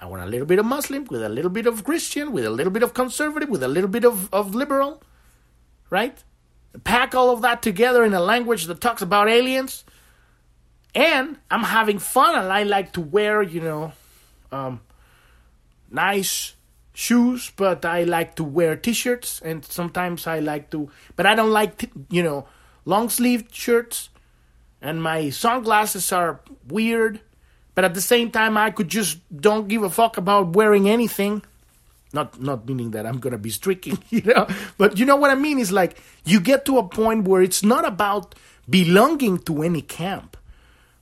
I 0.00 0.06
want 0.06 0.22
a 0.22 0.26
little 0.26 0.46
bit 0.46 0.58
of 0.58 0.66
Muslim 0.66 1.04
with 1.04 1.22
a 1.22 1.28
little 1.28 1.50
bit 1.50 1.66
of 1.66 1.84
Christian, 1.84 2.32
with 2.32 2.44
a 2.44 2.50
little 2.50 2.72
bit 2.72 2.82
of 2.82 2.92
conservative, 2.92 3.48
with 3.48 3.62
a 3.62 3.68
little 3.68 3.88
bit 3.88 4.04
of, 4.04 4.32
of 4.34 4.54
liberal. 4.54 5.02
Right? 5.88 6.22
Pack 6.82 7.14
all 7.14 7.30
of 7.30 7.40
that 7.42 7.62
together 7.62 8.04
in 8.04 8.12
a 8.12 8.20
language 8.20 8.64
that 8.64 8.80
talks 8.80 9.00
about 9.00 9.28
aliens. 9.28 9.84
And 10.94 11.38
I'm 11.50 11.62
having 11.62 12.00
fun 12.00 12.36
and 12.36 12.52
I 12.52 12.64
like 12.64 12.92
to 12.94 13.00
wear, 13.00 13.40
you 13.42 13.60
know, 13.60 13.92
um, 14.54 14.80
nice 15.90 16.54
shoes, 16.92 17.50
but 17.56 17.84
I 17.84 18.04
like 18.04 18.36
to 18.36 18.44
wear 18.44 18.76
t-shirts, 18.76 19.42
and 19.44 19.64
sometimes 19.64 20.26
I 20.26 20.38
like 20.38 20.70
to, 20.70 20.90
but 21.16 21.26
I 21.26 21.34
don't 21.34 21.50
like, 21.50 21.78
t- 21.78 21.90
you 22.08 22.22
know, 22.22 22.46
long 22.84 23.10
sleeve 23.10 23.48
shirts, 23.50 24.10
and 24.80 25.02
my 25.02 25.30
sunglasses 25.30 26.12
are 26.12 26.40
weird, 26.68 27.20
but 27.74 27.84
at 27.84 27.94
the 27.94 28.00
same 28.00 28.30
time 28.30 28.56
I 28.56 28.70
could 28.70 28.88
just 28.88 29.18
don't 29.34 29.66
give 29.66 29.82
a 29.82 29.90
fuck 29.90 30.16
about 30.16 30.54
wearing 30.54 30.88
anything. 30.88 31.42
Not 32.12 32.40
not 32.40 32.68
meaning 32.68 32.92
that 32.92 33.06
I'm 33.06 33.18
gonna 33.18 33.38
be 33.38 33.50
streaking, 33.50 33.98
you 34.10 34.22
know, 34.22 34.46
but 34.78 34.98
you 34.98 35.04
know 35.04 35.16
what 35.16 35.32
I 35.32 35.34
mean 35.34 35.58
is 35.58 35.72
like 35.72 35.98
you 36.24 36.38
get 36.38 36.64
to 36.66 36.78
a 36.78 36.86
point 36.86 37.26
where 37.26 37.42
it's 37.42 37.64
not 37.64 37.84
about 37.84 38.36
belonging 38.70 39.38
to 39.50 39.62
any 39.62 39.82
camp, 39.82 40.36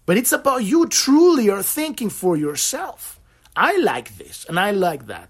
but 0.07 0.17
it's 0.17 0.33
about 0.33 0.65
you 0.65 0.89
truly 0.89 1.51
are 1.51 1.63
thinking 1.63 2.09
for 2.09 2.35
yourself. 2.35 3.21
I 3.57 3.77
like 3.79 4.17
this 4.17 4.45
and 4.49 4.59
I 4.59 4.71
like 4.71 5.07
that. 5.07 5.29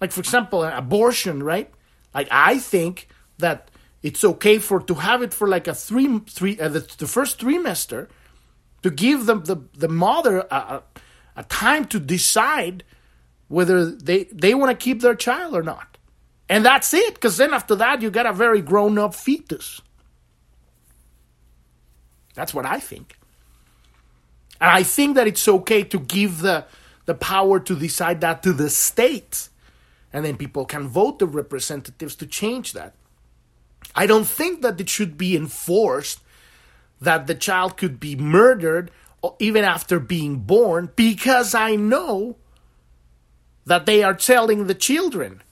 Like 0.00 0.12
for 0.12 0.20
example, 0.20 0.62
abortion, 0.62 1.42
right? 1.42 1.70
Like 2.14 2.28
I 2.30 2.58
think 2.58 3.08
that 3.38 3.70
it's 4.02 4.24
okay 4.24 4.58
for 4.58 4.80
to 4.80 4.94
have 4.94 5.22
it 5.22 5.34
for 5.34 5.48
like 5.48 5.66
a 5.66 5.74
three 5.74 6.18
three 6.20 6.58
uh, 6.60 6.68
the, 6.68 6.80
the 6.98 7.06
first 7.06 7.40
trimester 7.40 8.08
to 8.82 8.90
give 8.90 9.26
them 9.26 9.44
the 9.44 9.56
the 9.74 9.88
mother 9.88 10.46
a, 10.50 10.82
a, 11.36 11.42
time 11.44 11.86
to 11.86 11.98
decide 11.98 12.84
whether 13.48 13.90
they 13.90 14.24
they 14.24 14.54
want 14.54 14.70
to 14.70 14.84
keep 14.84 15.00
their 15.00 15.14
child 15.14 15.54
or 15.54 15.62
not. 15.62 15.98
And 16.48 16.64
that's 16.64 16.94
it 16.94 17.14
because 17.14 17.36
then 17.36 17.52
after 17.52 17.74
that 17.74 18.02
you 18.02 18.10
got 18.10 18.26
a 18.26 18.32
very 18.32 18.60
grown 18.60 18.98
up 18.98 19.14
fetus. 19.14 19.80
That's 22.34 22.54
what 22.54 22.66
I 22.66 22.78
think. 22.78 23.18
And 24.60 24.70
I 24.70 24.82
think 24.82 25.16
that 25.16 25.26
it's 25.26 25.48
okay 25.48 25.82
to 25.82 25.98
give 25.98 26.38
the 26.38 26.64
the 27.06 27.14
power 27.14 27.58
to 27.60 27.74
decide 27.74 28.20
that 28.20 28.42
to 28.42 28.52
the 28.52 28.68
state. 28.68 29.48
And 30.12 30.24
then 30.24 30.36
people 30.36 30.64
can 30.64 30.88
vote 30.88 31.18
the 31.18 31.26
representatives 31.26 32.14
to 32.16 32.26
change 32.26 32.72
that. 32.72 32.94
I 33.94 34.06
don't 34.06 34.26
think 34.26 34.62
that 34.62 34.80
it 34.80 34.88
should 34.88 35.16
be 35.16 35.36
enforced 35.36 36.20
that 37.00 37.26
the 37.26 37.34
child 37.34 37.76
could 37.76 37.98
be 38.00 38.16
murdered 38.16 38.90
even 39.38 39.64
after 39.64 39.98
being 39.98 40.38
born 40.38 40.90
because 40.96 41.54
I 41.54 41.76
know 41.76 42.36
that 43.64 43.86
they 43.86 44.02
are 44.02 44.18
selling 44.18 44.66
the 44.66 44.74
children. 44.74 45.42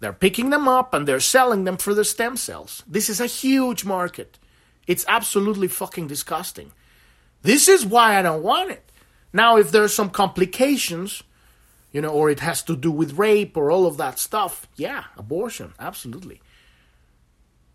They're 0.00 0.12
picking 0.12 0.50
them 0.50 0.68
up 0.68 0.94
and 0.94 1.06
they're 1.06 1.20
selling 1.20 1.64
them 1.64 1.76
for 1.76 1.94
the 1.94 2.04
stem 2.04 2.36
cells. 2.36 2.82
This 2.86 3.08
is 3.08 3.20
a 3.20 3.26
huge 3.26 3.84
market. 3.84 4.38
It's 4.86 5.04
absolutely 5.08 5.68
fucking 5.68 6.06
disgusting. 6.06 6.72
This 7.42 7.68
is 7.68 7.84
why 7.84 8.18
I 8.18 8.22
don't 8.22 8.42
want 8.42 8.70
it. 8.70 8.90
Now, 9.32 9.56
if 9.56 9.70
there's 9.70 9.92
some 9.92 10.10
complications, 10.10 11.22
you 11.92 12.00
know, 12.00 12.08
or 12.08 12.30
it 12.30 12.40
has 12.40 12.62
to 12.64 12.76
do 12.76 12.90
with 12.90 13.18
rape 13.18 13.56
or 13.56 13.70
all 13.70 13.86
of 13.86 13.96
that 13.96 14.18
stuff, 14.18 14.68
yeah, 14.76 15.04
abortion, 15.16 15.72
absolutely. 15.78 16.40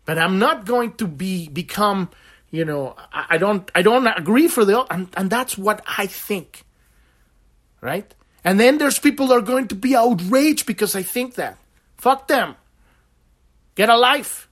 But 0.05 0.17
I'm 0.17 0.39
not 0.39 0.65
going 0.65 0.93
to 0.93 1.07
be 1.07 1.47
become, 1.47 2.09
you 2.49 2.65
know, 2.65 2.95
I, 3.13 3.25
I 3.31 3.37
don't 3.37 3.69
I 3.75 3.81
don't 3.81 4.07
agree 4.07 4.47
for 4.47 4.65
the 4.65 4.85
and, 4.91 5.09
and 5.15 5.29
that's 5.29 5.57
what 5.57 5.83
I 5.87 6.07
think. 6.07 6.63
Right? 7.81 8.13
And 8.43 8.59
then 8.59 8.77
there's 8.77 8.99
people 8.99 9.27
that 9.27 9.35
are 9.35 9.41
going 9.41 9.67
to 9.67 9.75
be 9.75 9.95
outraged 9.95 10.65
because 10.65 10.95
I 10.95 11.03
think 11.03 11.35
that. 11.35 11.57
Fuck 11.97 12.27
them. 12.27 12.55
Get 13.75 13.89
a 13.89 13.97
life. 13.97 14.49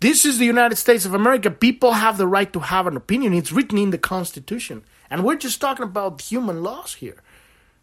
This 0.00 0.24
is 0.24 0.38
the 0.38 0.44
United 0.44 0.76
States 0.76 1.04
of 1.04 1.14
America. 1.14 1.50
People 1.50 1.92
have 1.92 2.18
the 2.18 2.26
right 2.26 2.52
to 2.52 2.60
have 2.60 2.86
an 2.86 2.96
opinion. 2.96 3.32
It's 3.32 3.52
written 3.52 3.78
in 3.78 3.90
the 3.90 3.98
Constitution. 3.98 4.84
And 5.10 5.24
we're 5.24 5.36
just 5.36 5.60
talking 5.60 5.84
about 5.84 6.20
human 6.20 6.62
laws 6.62 6.94
here. 6.94 7.22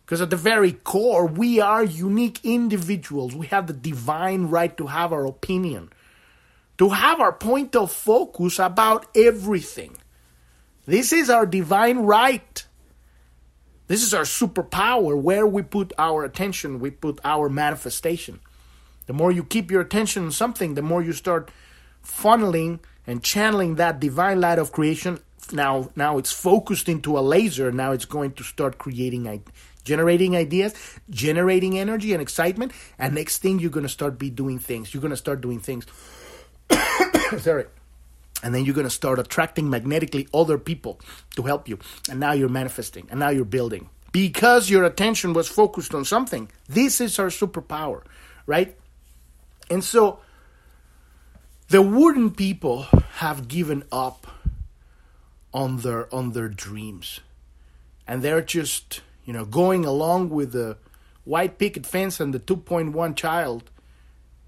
Because 0.05 0.21
at 0.21 0.29
the 0.29 0.35
very 0.35 0.73
core, 0.73 1.25
we 1.25 1.59
are 1.59 1.83
unique 1.83 2.39
individuals. 2.43 3.35
We 3.35 3.47
have 3.47 3.65
the 3.65 3.73
divine 3.73 4.47
right 4.47 4.75
to 4.77 4.87
have 4.87 5.11
our 5.11 5.25
opinion, 5.25 5.91
to 6.77 6.89
have 6.89 7.19
our 7.19 7.33
point 7.33 7.75
of 7.75 7.91
focus 7.91 8.59
about 8.59 9.07
everything. 9.15 9.97
This 10.85 11.11
is 11.11 11.31
our 11.31 11.47
divine 11.47 11.99
right. 11.99 12.65
This 13.87 14.03
is 14.03 14.13
our 14.13 14.23
superpower. 14.23 15.19
Where 15.19 15.47
we 15.47 15.63
put 15.63 15.91
our 15.97 16.23
attention, 16.23 16.79
we 16.79 16.91
put 16.91 17.19
our 17.23 17.49
manifestation. 17.49 18.39
The 19.07 19.13
more 19.13 19.31
you 19.31 19.43
keep 19.43 19.71
your 19.71 19.81
attention 19.81 20.25
on 20.25 20.31
something, 20.31 20.75
the 20.75 20.83
more 20.83 21.01
you 21.01 21.13
start 21.13 21.49
funneling 22.03 22.79
and 23.07 23.23
channeling 23.23 23.75
that 23.75 23.99
divine 23.99 24.39
light 24.39 24.59
of 24.59 24.71
creation 24.71 25.19
now 25.53 25.89
now 25.95 26.17
it's 26.17 26.31
focused 26.31 26.89
into 26.89 27.17
a 27.17 27.21
laser. 27.21 27.71
Now 27.71 27.91
it's 27.91 28.05
going 28.05 28.33
to 28.33 28.43
start 28.43 28.77
creating 28.77 29.43
generating 29.83 30.35
ideas 30.35 30.73
generating 31.09 31.77
energy 31.77 32.13
and 32.13 32.21
excitement. 32.21 32.71
And 32.97 33.15
next 33.15 33.39
thing 33.39 33.59
you're 33.59 33.69
going 33.71 33.85
to 33.85 33.89
start 33.89 34.17
be 34.17 34.29
doing 34.29 34.59
things. 34.59 34.93
You're 34.93 35.01
going 35.01 35.11
to 35.11 35.17
start 35.17 35.41
doing 35.41 35.59
things. 35.59 35.85
Sorry. 37.39 37.65
And 38.43 38.53
then 38.53 38.65
you're 38.65 38.75
going 38.75 38.87
to 38.87 38.93
start 38.93 39.17
attracting 39.17 39.69
magnetically 39.69 40.27
other 40.33 40.57
people 40.57 40.99
to 41.35 41.43
help 41.43 41.67
you. 41.67 41.79
And 42.09 42.19
now 42.19 42.33
you're 42.33 42.49
manifesting. 42.49 43.07
And 43.09 43.19
now 43.19 43.29
you're 43.29 43.45
building. 43.45 43.89
Because 44.11 44.69
your 44.69 44.83
attention 44.83 45.33
was 45.33 45.47
focused 45.47 45.93
on 45.93 46.05
something 46.05 46.49
this 46.69 47.01
is 47.01 47.19
our 47.19 47.27
superpower 47.27 48.03
right? 48.45 48.77
And 49.69 49.83
so 49.83 50.19
the 51.69 51.81
wooden 51.81 52.31
people 52.31 52.83
have 53.13 53.47
given 53.47 53.83
up 53.91 54.27
on 55.55 55.77
their 55.77 56.13
on 56.13 56.33
their 56.33 56.49
dreams, 56.49 57.21
and 58.05 58.21
they're 58.21 58.41
just 58.41 59.01
you 59.23 59.31
know 59.31 59.45
going 59.45 59.85
along 59.85 60.29
with 60.29 60.51
the 60.51 60.77
white 61.23 61.57
picket 61.57 61.85
fence 61.85 62.19
and 62.19 62.33
the 62.33 62.39
2.1 62.39 63.15
child, 63.15 63.71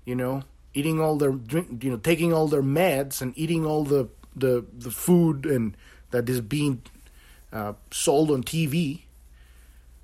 you 0.06 0.14
know, 0.14 0.44
eating 0.74 1.00
all 1.00 1.16
their 1.16 1.32
drink, 1.32 1.84
you 1.84 1.90
know, 1.90 1.98
taking 1.98 2.34
all 2.34 2.48
their 2.48 2.62
meds 2.62 3.22
and 3.22 3.34
eating 3.38 3.66
all 3.66 3.86
the 3.86 4.10
the 4.36 4.66
the 4.78 4.92
food 4.92 5.46
and 5.46 5.76
that 6.12 6.30
is 6.30 6.42
being 6.42 6.82
uh, 7.54 7.74
sold 7.90 8.30
on 8.30 8.44
TV, 8.44 9.04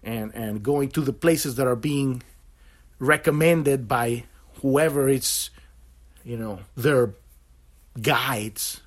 and 0.03 0.33
and 0.33 0.63
going 0.63 0.87
to 0.89 1.01
the 1.01 1.13
places 1.13 1.55
that 1.55 1.67
are 1.67 1.75
being 1.75 2.23
recommended 2.97 3.89
by 3.89 4.23
whoever 4.61 5.09
it's, 5.09 5.49
you 6.23 6.37
know, 6.37 6.59
their 6.77 7.13
guides 8.01 8.83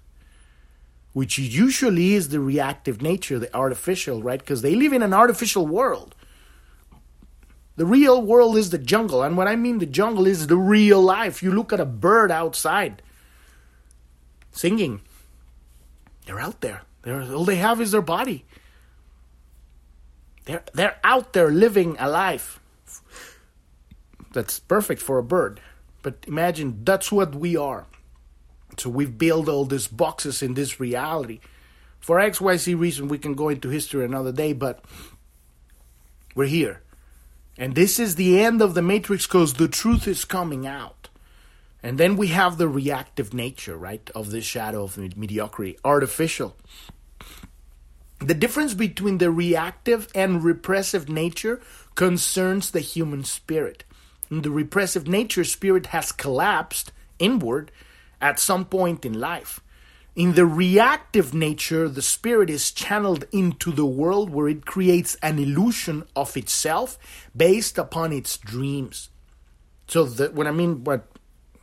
which 1.16 1.38
usually 1.38 2.12
is 2.12 2.28
the 2.28 2.38
reactive 2.38 3.00
nature, 3.00 3.38
the 3.38 3.56
artificial, 3.56 4.22
right? 4.22 4.38
Because 4.38 4.60
they 4.60 4.74
live 4.74 4.92
in 4.92 5.02
an 5.02 5.14
artificial 5.14 5.66
world. 5.66 6.14
The 7.76 7.86
real 7.86 8.20
world 8.20 8.58
is 8.58 8.68
the 8.68 8.76
jungle. 8.76 9.22
And 9.22 9.34
what 9.34 9.48
I 9.48 9.56
mean 9.56 9.78
the 9.78 9.86
jungle 9.86 10.26
is 10.26 10.46
the 10.46 10.58
real 10.58 11.00
life. 11.00 11.42
You 11.42 11.52
look 11.52 11.72
at 11.72 11.80
a 11.80 11.86
bird 11.86 12.30
outside 12.30 13.00
singing, 14.50 15.00
they're 16.26 16.38
out 16.38 16.60
there. 16.60 16.82
They're, 17.00 17.22
all 17.22 17.46
they 17.46 17.56
have 17.56 17.80
is 17.80 17.92
their 17.92 18.02
body. 18.02 18.44
They're, 20.44 20.64
they're 20.74 20.98
out 21.02 21.32
there 21.32 21.50
living 21.50 21.96
a 21.98 22.10
life 22.10 22.60
that's 24.34 24.58
perfect 24.58 25.00
for 25.00 25.16
a 25.16 25.22
bird. 25.22 25.62
But 26.02 26.26
imagine 26.28 26.84
that's 26.84 27.10
what 27.10 27.34
we 27.34 27.56
are. 27.56 27.86
So 28.80 28.90
we've 28.90 29.16
built 29.16 29.48
all 29.48 29.64
these 29.64 29.88
boxes 29.88 30.42
in 30.42 30.54
this 30.54 30.78
reality. 30.80 31.40
For 32.00 32.18
XYZ 32.18 32.78
reason, 32.78 33.08
we 33.08 33.18
can 33.18 33.34
go 33.34 33.48
into 33.48 33.68
history 33.68 34.04
another 34.04 34.32
day, 34.32 34.52
but 34.52 34.84
we're 36.34 36.46
here. 36.46 36.82
And 37.58 37.74
this 37.74 37.98
is 37.98 38.14
the 38.14 38.40
end 38.40 38.60
of 38.60 38.74
the 38.74 38.82
matrix 38.82 39.26
because 39.26 39.54
the 39.54 39.68
truth 39.68 40.06
is 40.06 40.24
coming 40.24 40.66
out. 40.66 41.08
And 41.82 41.98
then 41.98 42.16
we 42.16 42.28
have 42.28 42.58
the 42.58 42.68
reactive 42.68 43.32
nature, 43.32 43.76
right, 43.76 44.10
of 44.14 44.30
the 44.30 44.40
shadow 44.40 44.84
of 44.84 44.98
mediocrity, 45.16 45.78
artificial. 45.84 46.56
The 48.18 48.34
difference 48.34 48.74
between 48.74 49.18
the 49.18 49.30
reactive 49.30 50.08
and 50.14 50.42
repressive 50.42 51.08
nature 51.08 51.60
concerns 51.94 52.70
the 52.70 52.80
human 52.80 53.24
spirit. 53.24 53.84
In 54.30 54.42
the 54.42 54.50
repressive 54.50 55.06
nature, 55.06 55.44
spirit 55.44 55.86
has 55.86 56.12
collapsed 56.12 56.92
inward 57.18 57.70
at 58.20 58.38
some 58.38 58.64
point 58.64 59.04
in 59.04 59.18
life. 59.18 59.60
In 60.14 60.32
the 60.32 60.46
reactive 60.46 61.34
nature, 61.34 61.88
the 61.88 62.00
spirit 62.00 62.48
is 62.48 62.72
channeled 62.72 63.26
into 63.32 63.70
the 63.70 63.84
world 63.84 64.30
where 64.30 64.48
it 64.48 64.64
creates 64.64 65.14
an 65.16 65.38
illusion 65.38 66.04
of 66.16 66.36
itself 66.38 66.98
based 67.36 67.76
upon 67.76 68.12
its 68.12 68.38
dreams. 68.38 69.10
So, 69.88 70.04
the, 70.04 70.30
what 70.30 70.46
I 70.46 70.52
mean, 70.52 70.84
what 70.84 71.06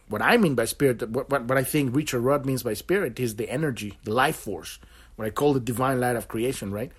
what 0.07 0.21
I 0.21 0.37
mean 0.37 0.53
by 0.53 0.65
spirit, 0.65 1.09
what, 1.09 1.31
what, 1.31 1.45
what 1.45 1.57
I 1.57 1.63
think 1.63 1.95
Richard 1.95 2.21
Rudd 2.21 2.45
means 2.45 2.61
by 2.61 2.75
spirit 2.75 3.19
is 3.19 3.37
the 3.37 3.49
energy, 3.49 3.97
the 4.03 4.13
life 4.13 4.35
force, 4.35 4.77
what 5.15 5.25
I 5.25 5.31
call 5.31 5.53
the 5.53 5.59
divine 5.59 5.99
light 5.99 6.15
of 6.15 6.27
creation, 6.27 6.71
right? 6.71 6.91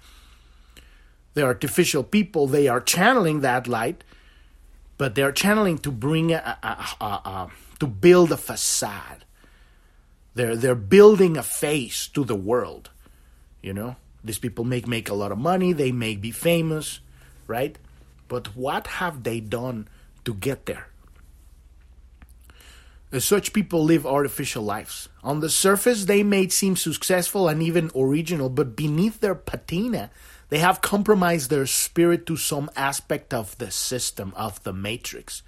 The 1.34 1.44
artificial 1.44 2.02
people, 2.02 2.48
they 2.48 2.66
are 2.66 2.80
channeling 2.80 3.40
that 3.40 3.68
light, 3.68 4.02
but 4.98 5.14
they're 5.14 5.30
channeling 5.30 5.78
to 5.78 5.92
bring 5.92 6.32
a, 6.32 6.58
a, 7.00 7.04
a, 7.04 7.50
to 7.78 7.86
build 7.86 8.32
a 8.32 8.36
facade 8.36 9.23
they're 10.34 10.56
they're 10.56 10.74
building 10.74 11.36
a 11.36 11.42
face 11.42 12.08
to 12.08 12.24
the 12.24 12.34
world. 12.34 12.90
You 13.62 13.72
know, 13.72 13.96
these 14.22 14.38
people 14.38 14.64
make 14.64 14.86
make 14.86 15.08
a 15.08 15.14
lot 15.14 15.32
of 15.32 15.38
money. 15.38 15.72
They 15.72 15.92
may 15.92 16.16
be 16.16 16.30
famous, 16.30 17.00
right? 17.46 17.76
But 18.28 18.56
what 18.56 18.86
have 18.98 19.22
they 19.22 19.40
done 19.40 19.88
to 20.24 20.34
get 20.34 20.66
there? 20.66 20.88
As 23.12 23.24
such 23.24 23.52
people 23.52 23.84
live 23.84 24.04
artificial 24.04 24.64
lives. 24.64 25.08
On 25.22 25.38
the 25.38 25.48
surface, 25.48 26.06
they 26.06 26.24
may 26.24 26.48
seem 26.48 26.74
successful 26.74 27.48
and 27.48 27.62
even 27.62 27.92
original, 27.94 28.48
but 28.48 28.74
beneath 28.74 29.20
their 29.20 29.36
patina, 29.36 30.10
they 30.48 30.58
have 30.58 30.80
compromised 30.80 31.48
their 31.48 31.66
spirit 31.66 32.26
to 32.26 32.36
some 32.36 32.68
aspect 32.74 33.32
of 33.32 33.56
the 33.58 33.70
system, 33.70 34.32
of 34.34 34.60
the 34.64 34.72
matrix. 34.72 35.42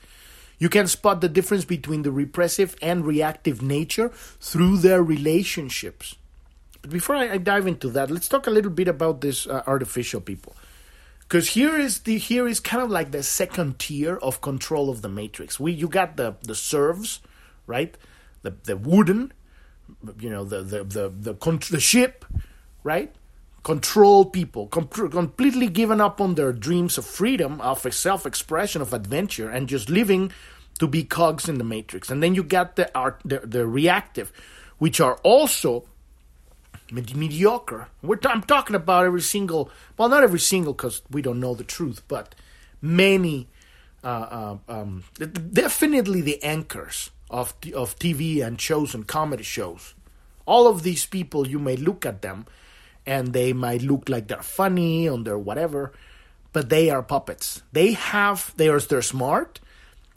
You 0.59 0.69
can 0.69 0.87
spot 0.87 1.21
the 1.21 1.29
difference 1.29 1.65
between 1.65 2.03
the 2.03 2.11
repressive 2.11 2.77
and 2.81 3.05
reactive 3.05 3.61
nature 3.63 4.09
through 4.41 4.79
their 4.79 5.03
relationships. 5.03 6.17
But 6.81 6.91
before 6.91 7.17
I, 7.17 7.37
dive 7.39 7.67
into 7.67 7.89
that, 7.91 8.11
let's 8.11 8.29
talk 8.29 8.47
a 8.47 8.51
little 8.51 8.71
bit 8.71 8.89
about 8.89 9.21
this 9.21 9.47
uh, 9.47 9.63
artificial 9.67 10.21
people. 10.21 10.57
Because 11.21 11.51
here 11.51 11.77
is 11.77 12.01
the 12.01 12.19
here 12.19 12.47
is 12.47 12.61
kind 12.61 12.83
of 12.83 12.91
like 12.91 13.11
the 13.11 13.23
second 13.23 13.81
tier 13.81 14.17
of 14.17 14.41
control 14.41 14.89
of 14.89 15.03
the 15.03 15.09
matrix. 15.09 15.59
We 15.59 15.73
you 15.73 15.89
got 15.89 16.17
the 16.17 16.37
the 16.43 16.55
serfs, 16.55 17.21
right? 17.67 17.97
The 18.43 18.55
the 18.63 18.77
wooden, 18.77 19.33
you 20.21 20.31
know, 20.31 20.45
the 20.45 20.63
the 20.63 20.85
the 20.85 21.09
the, 21.09 21.67
the 21.71 21.81
ship, 21.81 22.25
right? 22.85 23.13
Control 23.67 24.25
people, 24.25 24.69
com- 24.69 24.87
completely 24.87 25.67
given 25.67 26.01
up 26.01 26.21
on 26.21 26.37
their 26.37 26.53
dreams 26.53 26.97
of 26.99 27.05
freedom, 27.05 27.61
of 27.61 27.85
self 27.93 28.25
expression, 28.25 28.81
of 28.81 28.93
adventure, 28.93 29.51
and 29.51 29.69
just 29.69 29.91
living 29.91 30.31
to 30.79 30.87
be 30.87 31.03
cogs 31.03 31.49
in 31.49 31.59
the 31.59 31.65
matrix. 31.65 32.09
And 32.09 32.23
then 32.23 32.37
you 32.37 32.45
got 32.45 32.77
the 32.77 32.97
art, 32.97 33.21
the, 33.25 33.41
the 33.41 33.67
reactive, 33.67 34.31
which 34.79 35.01
are 35.01 35.17
also 35.25 35.85
mediocre. 36.93 37.89
We're 38.03 38.15
t- 38.15 38.29
I'm 38.29 38.45
talking 38.45 38.77
about 38.77 39.05
every 39.05 39.21
single, 39.21 39.69
well, 39.99 40.09
not 40.09 40.23
every 40.23 40.39
single 40.39 40.73
because 40.73 41.03
we 41.11 41.21
don't 41.21 41.41
know 41.41 41.57
the 41.57 41.65
truth, 41.65 42.03
but 42.07 42.37
many, 42.81 43.49
uh, 44.05 44.07
uh, 44.07 44.57
um, 44.69 45.03
definitely 45.19 46.21
the 46.21 46.41
anchors 46.45 47.11
of 47.31 47.53
of 47.75 47.99
TV 47.99 48.47
and 48.47 48.61
shows 48.61 48.95
and 48.95 49.09
comedy 49.09 49.43
shows. 49.43 49.95
All 50.47 50.69
of 50.69 50.85
these 50.85 51.05
people, 51.05 51.49
you 51.49 51.59
may 51.59 51.75
look 51.75 52.07
at 52.07 52.23
them 52.23 52.47
and 53.07 53.33
they 53.33 53.53
might 53.53 53.83
look 53.83 54.09
like 54.09 54.27
they're 54.29 54.43
funny 54.43 55.09
on 55.09 55.25
their 55.25 55.39
whatever, 55.39 55.93
but 56.53 56.69
they 56.69 56.91
are 56.91 57.03
puppets. 57.03 57.63
They 57.73 57.93
have 57.93 58.53
they 58.57 58.69
are 58.69 58.81
they're 58.81 59.03
smart, 59.03 59.61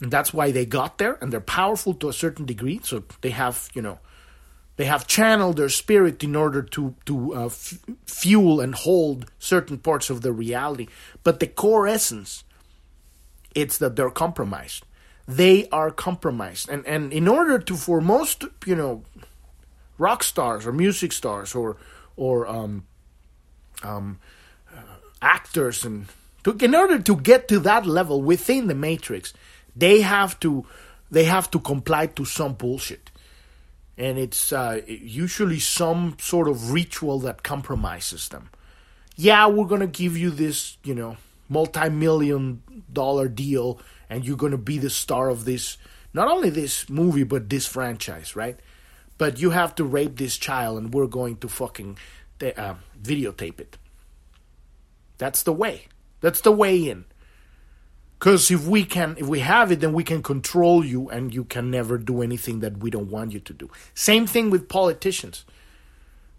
and 0.02 0.12
that's 0.12 0.34
why 0.34 0.52
they 0.52 0.65
got 0.65 0.97
there, 0.97 1.17
and 1.21 1.32
they're 1.32 1.41
powerful 1.41 1.93
to 1.95 2.10
a 2.10 2.13
certain 2.13 2.45
degree. 2.45 2.80
So 2.84 3.04
they 3.21 3.32
have 3.32 3.69
you 3.73 3.82
know 3.82 3.99
they 4.78 4.86
have 4.86 5.08
channeled 5.08 5.58
their 5.58 5.69
spirit 5.69 6.23
in 6.23 6.36
order 6.36 6.62
to 6.62 6.95
to 7.06 7.36
uh, 7.36 7.45
f- 7.45 7.80
fuel 8.06 8.62
and 8.62 8.73
hold 8.73 9.30
certain 9.38 9.78
parts 9.78 10.10
of 10.10 10.21
the 10.21 10.32
reality. 10.32 10.88
But 11.23 11.39
the 11.39 11.47
core 11.47 11.88
essence, 11.88 12.43
it's 13.54 13.78
that 13.78 13.95
they're 13.95 14.10
compromised. 14.10 14.86
They 15.28 15.69
are 15.69 15.91
compromised, 15.91 16.69
and 16.69 16.86
and 16.88 17.13
in 17.13 17.28
order 17.28 17.60
to 17.60 17.75
for 17.75 18.02
most 18.02 18.45
you 18.65 18.75
know 18.75 19.04
rock 19.99 20.23
stars 20.23 20.65
or 20.65 20.71
music 20.71 21.12
stars 21.12 21.54
or 21.54 21.75
or 22.20 22.46
um, 22.48 22.86
um, 23.82 24.20
uh, 24.76 24.82
actors 25.22 25.86
and 25.86 26.08
to, 26.44 26.52
in 26.60 26.76
order 26.76 27.00
to 27.00 27.16
get 27.16 27.48
to 27.48 27.60
that 27.60 27.86
level 27.86 28.22
within 28.22 28.68
the 28.68 28.76
matrix 28.76 29.34
they 29.76 30.02
have 30.02 30.40
to 30.42 30.66
they 31.10 31.24
have 31.24 31.50
to 31.52 31.60
comply 31.60 32.06
to 32.06 32.26
some 32.26 32.54
bullshit. 32.54 33.10
And 33.98 34.20
it's 34.20 34.54
uh, 34.54 34.82
usually 34.88 35.60
some 35.60 36.18
sort 36.20 36.48
of 36.48 36.72
ritual 36.72 37.20
that 37.22 37.42
compromises 37.42 38.30
them. 38.30 38.50
Yeah 39.16 39.48
we're 39.48 39.68
gonna 39.68 39.88
give 39.88 40.18
you 40.18 40.30
this 40.30 40.78
you 40.84 40.96
know 40.96 41.18
multi-million 41.48 42.62
dollar 42.92 43.28
deal 43.28 43.80
and 44.10 44.26
you're 44.26 44.38
gonna 44.38 44.58
be 44.58 44.78
the 44.78 44.90
star 44.90 45.30
of 45.30 45.46
this 45.46 45.78
not 46.14 46.28
only 46.28 46.50
this 46.50 46.90
movie 46.90 47.24
but 47.24 47.50
this 47.50 47.66
franchise 47.66 48.36
right 48.36 48.60
but 49.20 49.40
you 49.40 49.52
have 49.52 49.76
to 49.76 49.84
rape 49.84 50.18
this 50.18 50.38
child 50.38 50.80
and 50.80 50.92
we're 50.92 51.06
going 51.06 51.38
to 51.38 51.48
fucking 51.48 52.00
uh, 52.42 52.74
videotape 53.00 53.60
it. 53.60 53.78
That's 55.20 55.44
the 55.44 55.54
way. 55.54 55.90
That's 56.22 56.42
the 56.42 56.54
way 56.54 56.90
in. 56.90 57.06
Because 58.18 58.50
if 58.50 58.66
we 58.66 58.84
can, 58.84 59.16
if 59.18 59.28
we 59.28 59.40
have 59.42 59.72
it, 59.72 59.82
then 59.82 59.94
we 59.94 60.04
can 60.04 60.22
control 60.22 60.84
you, 60.84 61.10
and 61.10 61.34
you 61.34 61.46
can 61.46 61.72
never 61.72 61.98
do 61.98 62.22
anything 62.22 62.60
that 62.60 62.80
we 62.80 62.90
don't 62.90 63.10
want 63.10 63.32
you 63.32 63.40
to 63.40 63.54
do. 63.54 63.70
Same 63.94 64.28
thing 64.28 64.50
with 64.50 64.68
politicians. 64.68 65.46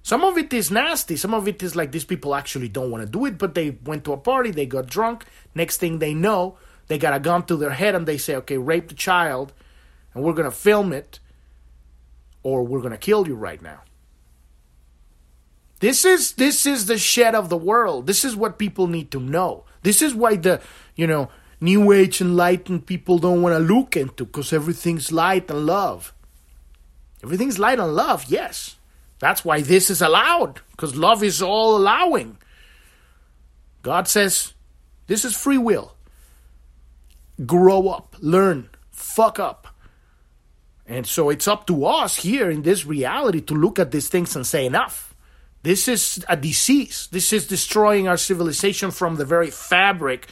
Some 0.02 0.22
of 0.22 0.36
it 0.36 0.52
is 0.52 0.70
nasty. 0.70 1.16
Some 1.16 1.32
of 1.32 1.48
it 1.48 1.62
is 1.62 1.76
like 1.76 1.92
these 1.92 2.04
people 2.04 2.34
actually 2.34 2.68
don't 2.68 2.90
want 2.90 3.04
to 3.04 3.10
do 3.10 3.24
it, 3.24 3.38
but 3.38 3.54
they 3.54 3.70
went 3.84 4.04
to 4.04 4.12
a 4.12 4.18
party, 4.18 4.50
they 4.50 4.66
got 4.66 4.88
drunk. 4.88 5.24
Next 5.54 5.78
thing 5.78 5.98
they 5.98 6.12
know, 6.12 6.58
they 6.88 6.98
got 6.98 7.14
a 7.14 7.20
gun 7.20 7.44
to 7.44 7.56
their 7.56 7.70
head, 7.70 7.94
and 7.94 8.06
they 8.06 8.18
say, 8.18 8.36
"Okay, 8.36 8.58
rape 8.58 8.88
the 8.88 8.94
child, 8.94 9.52
and 10.12 10.22
we're 10.22 10.34
gonna 10.34 10.50
film 10.50 10.92
it, 10.92 11.19
or 12.42 12.62
we're 12.62 12.80
gonna 12.80 12.98
kill 12.98 13.26
you 13.26 13.34
right 13.34 13.62
now." 13.62 13.80
This 15.80 16.04
is 16.04 16.32
this 16.32 16.66
is 16.66 16.86
the 16.86 16.98
shed 16.98 17.34
of 17.34 17.48
the 17.48 17.56
world. 17.56 18.06
This 18.06 18.24
is 18.24 18.36
what 18.36 18.58
people 18.58 18.86
need 18.86 19.10
to 19.12 19.20
know. 19.20 19.64
This 19.82 20.02
is 20.02 20.14
why 20.14 20.36
the 20.36 20.60
you 20.94 21.06
know 21.06 21.30
new 21.60 21.92
age 21.92 22.20
enlightened 22.20 22.86
people 22.86 23.18
don't 23.18 23.42
want 23.42 23.54
to 23.54 23.74
look 23.74 23.96
into 23.96 24.24
because 24.24 24.52
everything's 24.52 25.12
light 25.12 25.50
and 25.50 25.66
love. 25.66 26.12
Everything's 27.22 27.58
light 27.58 27.78
and 27.78 27.94
love, 27.94 28.24
yes. 28.28 28.76
That's 29.18 29.44
why 29.44 29.60
this 29.60 29.90
is 29.90 30.00
allowed, 30.00 30.60
because 30.70 30.96
love 30.96 31.22
is 31.22 31.42
all 31.42 31.76
allowing. 31.76 32.38
God 33.82 34.08
says, 34.08 34.54
this 35.06 35.24
is 35.24 35.36
free 35.36 35.58
will. 35.58 35.94
Grow 37.44 37.88
up, 37.88 38.16
learn, 38.20 38.70
fuck 38.90 39.38
up. 39.38 39.59
And 40.90 41.06
so 41.06 41.30
it's 41.30 41.46
up 41.46 41.68
to 41.68 41.86
us 41.86 42.16
here 42.16 42.50
in 42.50 42.62
this 42.62 42.84
reality 42.84 43.40
to 43.42 43.54
look 43.54 43.78
at 43.78 43.92
these 43.92 44.08
things 44.08 44.34
and 44.34 44.44
say, 44.44 44.66
enough. 44.66 45.14
This 45.62 45.86
is 45.86 46.24
a 46.28 46.36
disease. 46.36 47.08
This 47.12 47.32
is 47.32 47.46
destroying 47.46 48.08
our 48.08 48.16
civilization 48.16 48.90
from 48.90 49.14
the 49.14 49.24
very 49.24 49.52
fabric 49.52 50.26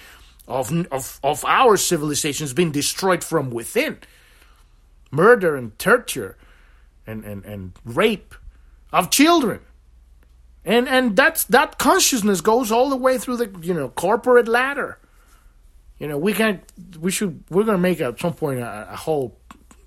of, 0.49 0.73
of, 0.90 1.21
of 1.23 1.44
our 1.44 1.77
civilization 1.77 2.49
been 2.57 2.73
destroyed 2.73 3.23
from 3.23 3.51
within. 3.51 3.99
Murder 5.12 5.55
and 5.55 5.79
torture 5.79 6.37
and, 7.07 7.25
and, 7.25 7.44
and 7.44 7.73
rape 7.85 8.35
of 8.92 9.11
children. 9.11 9.61
And 10.64 10.88
and 10.88 11.16
that's 11.16 11.44
that 11.44 11.79
consciousness 11.79 12.42
goes 12.42 12.71
all 12.71 12.90
the 12.90 12.97
way 12.97 13.16
through 13.16 13.37
the 13.38 13.51
you 13.62 13.73
know 13.73 13.88
corporate 13.88 14.49
ladder. 14.49 14.99
You 15.99 16.09
know, 16.09 16.18
we 16.18 16.35
can 16.35 16.61
we 16.99 17.11
should 17.11 17.42
we're 17.49 17.64
gonna 17.64 17.79
make 17.79 18.03
at 18.03 18.21
some 18.21 18.35
point 18.35 18.61
a, 18.61 18.88
a 18.92 18.97
whole 18.97 19.38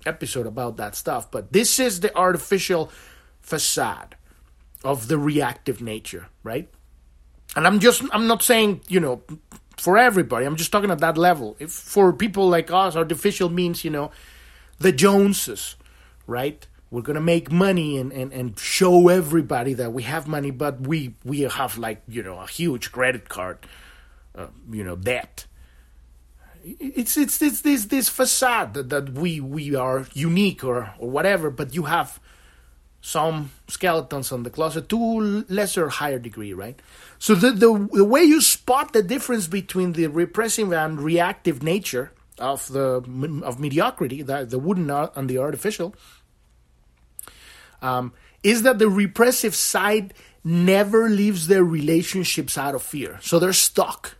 episode 0.06 0.46
about 0.46 0.76
that 0.76 0.94
stuff, 0.94 1.30
but 1.30 1.52
this 1.52 1.78
is 1.78 2.00
the 2.00 2.16
artificial 2.16 2.90
facade 3.40 4.16
of 4.84 5.08
the 5.08 5.18
reactive 5.18 5.80
nature, 5.80 6.28
right? 6.42 6.68
And 7.54 7.66
I'm 7.66 7.80
just 7.80 8.02
I'm 8.12 8.26
not 8.26 8.42
saying, 8.42 8.82
you 8.88 9.00
know, 9.00 9.22
for 9.76 9.98
everybody. 9.98 10.46
I'm 10.46 10.56
just 10.56 10.72
talking 10.72 10.90
at 10.90 11.00
that 11.00 11.18
level. 11.18 11.56
If 11.58 11.70
for 11.70 12.12
people 12.12 12.48
like 12.48 12.70
us, 12.70 12.96
artificial 12.96 13.48
means, 13.48 13.84
you 13.84 13.90
know, 13.90 14.10
the 14.78 14.92
Joneses, 14.92 15.76
right? 16.26 16.66
We're 16.90 17.02
gonna 17.02 17.20
make 17.20 17.50
money 17.50 17.96
and, 17.98 18.12
and, 18.12 18.32
and 18.32 18.58
show 18.58 19.08
everybody 19.08 19.74
that 19.74 19.92
we 19.92 20.02
have 20.02 20.28
money, 20.28 20.50
but 20.50 20.82
we 20.82 21.14
we 21.24 21.40
have 21.40 21.78
like 21.78 22.02
you 22.06 22.22
know 22.22 22.38
a 22.38 22.46
huge 22.46 22.92
credit 22.92 23.28
card, 23.28 23.58
uh, 24.34 24.48
you 24.70 24.84
know, 24.84 24.96
debt. 24.96 25.46
It's 26.64 27.16
it's 27.16 27.40
it's 27.42 27.60
this 27.62 27.86
this 27.86 28.08
facade 28.08 28.74
that, 28.74 28.88
that 28.90 29.12
we 29.12 29.40
we 29.40 29.74
are 29.74 30.06
unique 30.14 30.64
or 30.64 30.94
or 30.98 31.10
whatever, 31.10 31.50
but 31.50 31.74
you 31.74 31.84
have 31.84 32.20
some 33.00 33.50
skeletons 33.68 34.30
on 34.30 34.44
the 34.44 34.50
closet 34.50 34.88
to 34.88 35.44
lesser 35.48 35.88
higher 35.88 36.20
degree 36.20 36.52
right 36.52 36.80
so 37.18 37.34
the, 37.34 37.50
the 37.50 37.88
the 37.94 38.04
way 38.04 38.22
you 38.22 38.40
spot 38.40 38.92
the 38.92 39.02
difference 39.02 39.48
between 39.48 39.94
the 39.94 40.06
repressive 40.06 40.72
and 40.72 41.00
reactive 41.00 41.64
nature 41.64 42.12
of 42.38 42.68
the 42.68 43.02
of 43.44 43.58
mediocrity 43.58 44.22
the, 44.22 44.44
the 44.44 44.56
wooden 44.56 44.88
and 44.88 45.28
the 45.28 45.36
artificial 45.36 45.96
um, 47.82 48.12
is 48.42 48.62
that 48.62 48.78
the 48.78 48.88
repressive 48.88 49.54
side 49.54 50.14
never 50.44 51.08
leaves 51.08 51.46
their 51.46 51.64
relationships 51.64 52.56
out 52.58 52.74
of 52.74 52.82
fear. 52.82 53.18
So 53.22 53.38
they're 53.38 53.52
stuck. 53.52 54.16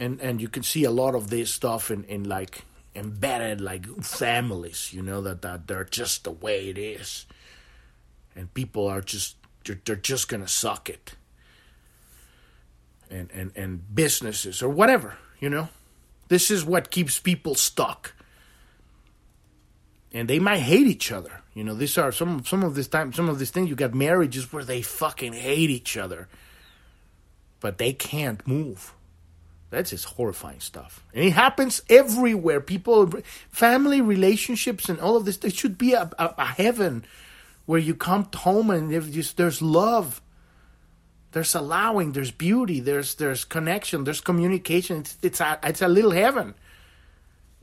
And 0.00 0.18
and 0.22 0.40
you 0.40 0.48
can 0.48 0.62
see 0.62 0.84
a 0.84 0.90
lot 0.90 1.14
of 1.14 1.28
this 1.28 1.52
stuff 1.52 1.90
in, 1.90 2.04
in 2.04 2.24
like 2.24 2.64
embedded 2.94 3.60
like 3.60 3.86
families, 4.02 4.92
you 4.94 5.02
know, 5.02 5.20
that, 5.20 5.42
that 5.42 5.68
they're 5.68 5.84
just 5.84 6.24
the 6.24 6.30
way 6.30 6.70
it 6.70 6.78
is. 6.78 7.26
And 8.34 8.52
people 8.54 8.88
are 8.88 9.02
just 9.02 9.36
they're, 9.64 9.78
they're 9.84 9.96
just 9.96 10.28
gonna 10.28 10.48
suck 10.48 10.88
it. 10.88 11.16
And, 13.10 13.30
and 13.30 13.52
and 13.54 13.94
businesses 13.94 14.62
or 14.62 14.70
whatever, 14.70 15.18
you 15.38 15.50
know. 15.50 15.68
This 16.28 16.50
is 16.50 16.64
what 16.64 16.90
keeps 16.90 17.18
people 17.18 17.54
stuck. 17.54 18.14
And 20.12 20.28
they 20.28 20.38
might 20.38 20.60
hate 20.60 20.86
each 20.86 21.12
other. 21.12 21.42
You 21.52 21.62
know, 21.62 21.74
these 21.74 21.98
are 21.98 22.10
some 22.10 22.42
some 22.46 22.62
of 22.62 22.74
this 22.74 22.88
time 22.88 23.12
some 23.12 23.28
of 23.28 23.38
these 23.38 23.50
things 23.50 23.68
you 23.68 23.76
got 23.76 23.94
marriages 23.94 24.50
where 24.50 24.64
they 24.64 24.80
fucking 24.80 25.34
hate 25.34 25.68
each 25.68 25.98
other. 25.98 26.26
But 27.60 27.76
they 27.76 27.92
can't 27.92 28.46
move. 28.48 28.94
That's 29.70 29.90
just 29.90 30.04
horrifying 30.04 30.60
stuff. 30.60 31.04
And 31.14 31.24
it 31.24 31.30
happens 31.30 31.80
everywhere. 31.88 32.60
People 32.60 33.10
family 33.50 34.00
relationships 34.00 34.88
and 34.88 35.00
all 35.00 35.16
of 35.16 35.24
this 35.24 35.38
there 35.38 35.50
should 35.50 35.78
be 35.78 35.92
a, 35.94 36.10
a, 36.18 36.34
a 36.38 36.46
heaven 36.46 37.04
where 37.66 37.80
you 37.80 37.94
come 37.94 38.28
home 38.34 38.70
and 38.70 38.90
just, 39.12 39.36
there's 39.36 39.62
love. 39.62 40.20
There's 41.32 41.54
allowing, 41.54 42.12
there's 42.12 42.32
beauty, 42.32 42.80
there's 42.80 43.14
there's 43.14 43.44
connection, 43.44 44.02
there's 44.02 44.20
communication. 44.20 44.98
It's 44.98 45.16
it's 45.22 45.40
a, 45.40 45.60
it's 45.62 45.80
a 45.80 45.86
little 45.86 46.10
heaven 46.10 46.54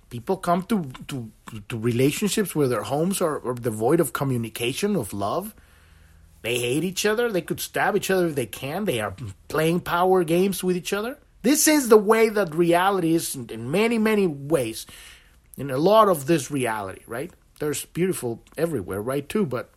people 0.10 0.38
come 0.38 0.64
to, 0.64 0.90
to, 1.08 1.32
to 1.70 1.78
relationships 1.78 2.56
where 2.56 2.68
their 2.68 2.84
homes 2.84 3.22
are, 3.22 3.46
are 3.46 3.54
devoid 3.54 4.00
of 4.00 4.14
communication, 4.14 4.96
of 4.96 5.14
love. 5.14 5.54
They 6.42 6.60
hate 6.60 6.84
each 6.84 7.06
other. 7.06 7.32
They 7.32 7.42
could 7.42 7.60
stab 7.60 7.96
each 7.96 8.10
other 8.10 8.28
if 8.28 8.36
they 8.36 8.46
can. 8.46 8.86
They 8.86 9.02
are 9.02 9.16
playing 9.48 9.82
power 9.82 10.24
games 10.24 10.64
with 10.64 10.78
each 10.78 10.94
other. 10.94 11.18
This 11.48 11.66
is 11.66 11.88
the 11.88 11.98
way 11.98 12.28
that 12.28 12.54
reality 12.54 13.16
is 13.16 13.34
in, 13.34 13.72
many, 13.72 13.98
many 13.98 14.28
ways. 14.28 14.86
In 15.56 15.72
a 15.72 15.78
lot 15.78 16.10
of 16.10 16.26
this 16.26 16.52
reality, 16.52 17.04
right? 17.08 17.32
There's 17.62 17.86
beautiful 17.86 18.44
everywhere, 18.58 19.02
right, 19.02 19.28
too, 19.28 19.46
but 19.46 19.72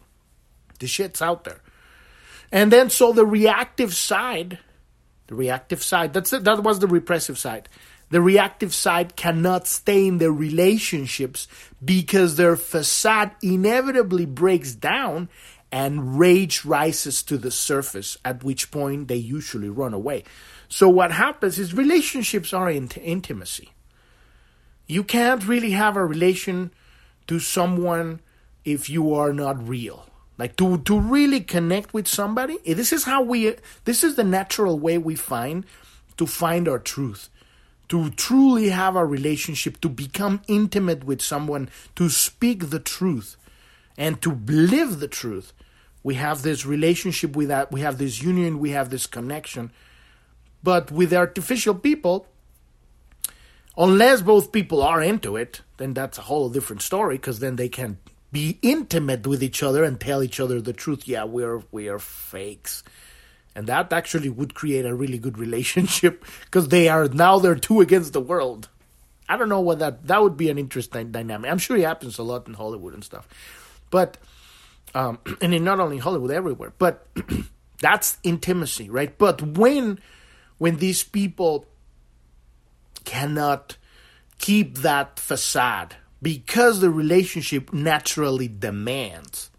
the 0.80 0.88
shit's 0.88 1.22
out 1.22 1.44
there. 1.44 1.60
And 2.50 2.72
then, 2.72 2.90
so 2.90 3.12
the 3.12 3.24
reactive 3.24 3.94
side, 3.94 4.58
the 5.28 5.36
reactive 5.36 5.80
side, 5.80 6.12
that's 6.12 6.30
that 6.30 6.64
was 6.64 6.80
the 6.80 6.88
repressive 6.88 7.38
side. 7.38 7.68
The 8.08 8.20
reactive 8.20 8.74
side 8.74 9.14
cannot 9.14 9.68
stay 9.68 10.08
in 10.08 10.18
their 10.18 10.32
relationships 10.32 11.46
because 11.84 12.34
their 12.34 12.56
facade 12.56 13.30
inevitably 13.44 14.26
breaks 14.26 14.74
down 14.74 15.28
and 15.72 16.18
rage 16.18 16.64
rises 16.64 17.22
to 17.24 17.38
the 17.38 17.50
surface, 17.50 18.16
at 18.24 18.42
which 18.42 18.70
point 18.70 19.08
they 19.08 19.16
usually 19.16 19.68
run 19.68 19.94
away. 19.94 20.24
So, 20.68 20.88
what 20.88 21.12
happens 21.12 21.58
is 21.58 21.74
relationships 21.74 22.52
are 22.52 22.70
int- 22.70 22.98
intimacy. 22.98 23.70
You 24.86 25.04
can't 25.04 25.46
really 25.46 25.72
have 25.72 25.96
a 25.96 26.04
relation 26.04 26.72
to 27.28 27.38
someone 27.38 28.20
if 28.64 28.90
you 28.90 29.14
are 29.14 29.32
not 29.32 29.66
real. 29.66 30.06
Like 30.38 30.56
to 30.56 30.78
to 30.78 30.98
really 30.98 31.40
connect 31.40 31.92
with 31.92 32.08
somebody, 32.08 32.58
eh, 32.64 32.74
this 32.74 32.92
is 32.92 33.04
how 33.04 33.22
we 33.22 33.54
this 33.84 34.02
is 34.02 34.16
the 34.16 34.24
natural 34.24 34.78
way 34.78 34.96
we 34.98 35.14
find 35.14 35.66
to 36.16 36.26
find 36.26 36.66
our 36.66 36.78
truth 36.78 37.28
to 37.90 38.08
truly 38.10 38.68
have 38.68 38.94
a 38.94 39.04
relationship, 39.04 39.80
to 39.80 39.88
become 39.88 40.40
intimate 40.46 41.02
with 41.02 41.20
someone, 41.20 41.68
to 41.96 42.08
speak 42.08 42.70
the 42.70 42.78
truth, 42.78 43.36
and 43.98 44.22
to 44.22 44.30
live 44.46 45.00
the 45.00 45.08
truth, 45.08 45.52
we 46.02 46.14
have 46.14 46.42
this 46.42 46.64
relationship 46.64 47.36
with 47.36 47.48
that, 47.48 47.70
we 47.72 47.80
have 47.82 47.98
this 47.98 48.22
union, 48.22 48.58
we 48.58 48.70
have 48.70 48.90
this 48.90 49.06
connection. 49.06 49.70
But 50.62 50.90
with 50.90 51.12
artificial 51.12 51.74
people, 51.74 52.26
unless 53.76 54.22
both 54.22 54.52
people 54.52 54.82
are 54.82 55.02
into 55.02 55.36
it, 55.36 55.62
then 55.76 55.94
that's 55.94 56.18
a 56.18 56.22
whole 56.22 56.50
different 56.50 56.82
story 56.82 57.16
because 57.16 57.40
then 57.40 57.56
they 57.56 57.68
can 57.68 57.98
be 58.32 58.58
intimate 58.62 59.26
with 59.26 59.42
each 59.42 59.62
other 59.62 59.82
and 59.84 60.00
tell 60.00 60.22
each 60.22 60.38
other 60.38 60.60
the 60.60 60.72
truth. 60.72 61.08
Yeah, 61.08 61.24
we're 61.24 61.62
we 61.70 61.88
are 61.88 61.98
fakes 61.98 62.82
and 63.54 63.66
that 63.66 63.92
actually 63.92 64.28
would 64.28 64.54
create 64.54 64.84
a 64.84 64.94
really 64.94 65.18
good 65.18 65.38
relationship 65.46 66.24
because 66.44 66.68
they 66.68 66.88
are 66.88 67.08
now 67.08 67.38
they're 67.38 67.54
two 67.54 67.80
against 67.80 68.12
the 68.12 68.20
world. 68.20 68.68
I 69.28 69.36
don't 69.36 69.48
know 69.48 69.60
what 69.60 69.78
that 69.78 70.06
that 70.08 70.22
would 70.22 70.36
be 70.36 70.50
an 70.50 70.58
interesting 70.58 71.12
dynamic. 71.12 71.50
I'm 71.50 71.58
sure 71.58 71.76
it 71.76 71.84
happens 71.84 72.18
a 72.18 72.22
lot 72.22 72.48
in 72.48 72.54
Hollywood 72.54 72.94
and 72.94 73.04
stuff, 73.04 73.28
but 73.90 74.16
um, 74.94 75.18
and 75.40 75.54
in 75.54 75.64
not 75.64 75.80
only 75.80 75.98
Hollywood, 75.98 76.30
everywhere. 76.30 76.72
But 76.78 77.06
that's 77.80 78.18
intimacy, 78.22 78.90
right? 78.90 79.16
But 79.16 79.42
when 79.42 80.00
when 80.58 80.76
these 80.76 81.02
people 81.02 81.66
cannot 83.04 83.76
keep 84.38 84.78
that 84.78 85.18
facade 85.18 85.96
because 86.20 86.80
the 86.80 86.90
relationship 86.90 87.72
naturally 87.72 88.46
demands 88.46 89.50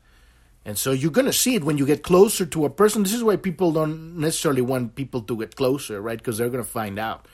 and 0.63 0.77
so 0.77 0.91
you're 0.91 1.11
going 1.11 1.25
to 1.25 1.33
see 1.33 1.55
it 1.55 1.63
when 1.63 1.77
you 1.77 1.85
get 1.85 2.03
closer 2.03 2.45
to 2.45 2.65
a 2.65 2.69
person. 2.69 3.03
This 3.03 3.13
is 3.13 3.23
why 3.23 3.35
people 3.35 3.71
don't 3.71 4.17
necessarily 4.17 4.61
want 4.61 4.95
people 4.95 5.21
to 5.21 5.37
get 5.37 5.55
closer, 5.55 5.99
right? 6.01 6.17
Because 6.17 6.37
they're 6.37 6.49
going 6.49 6.63
to 6.63 6.69
find 6.69 6.99
out. 6.99 7.27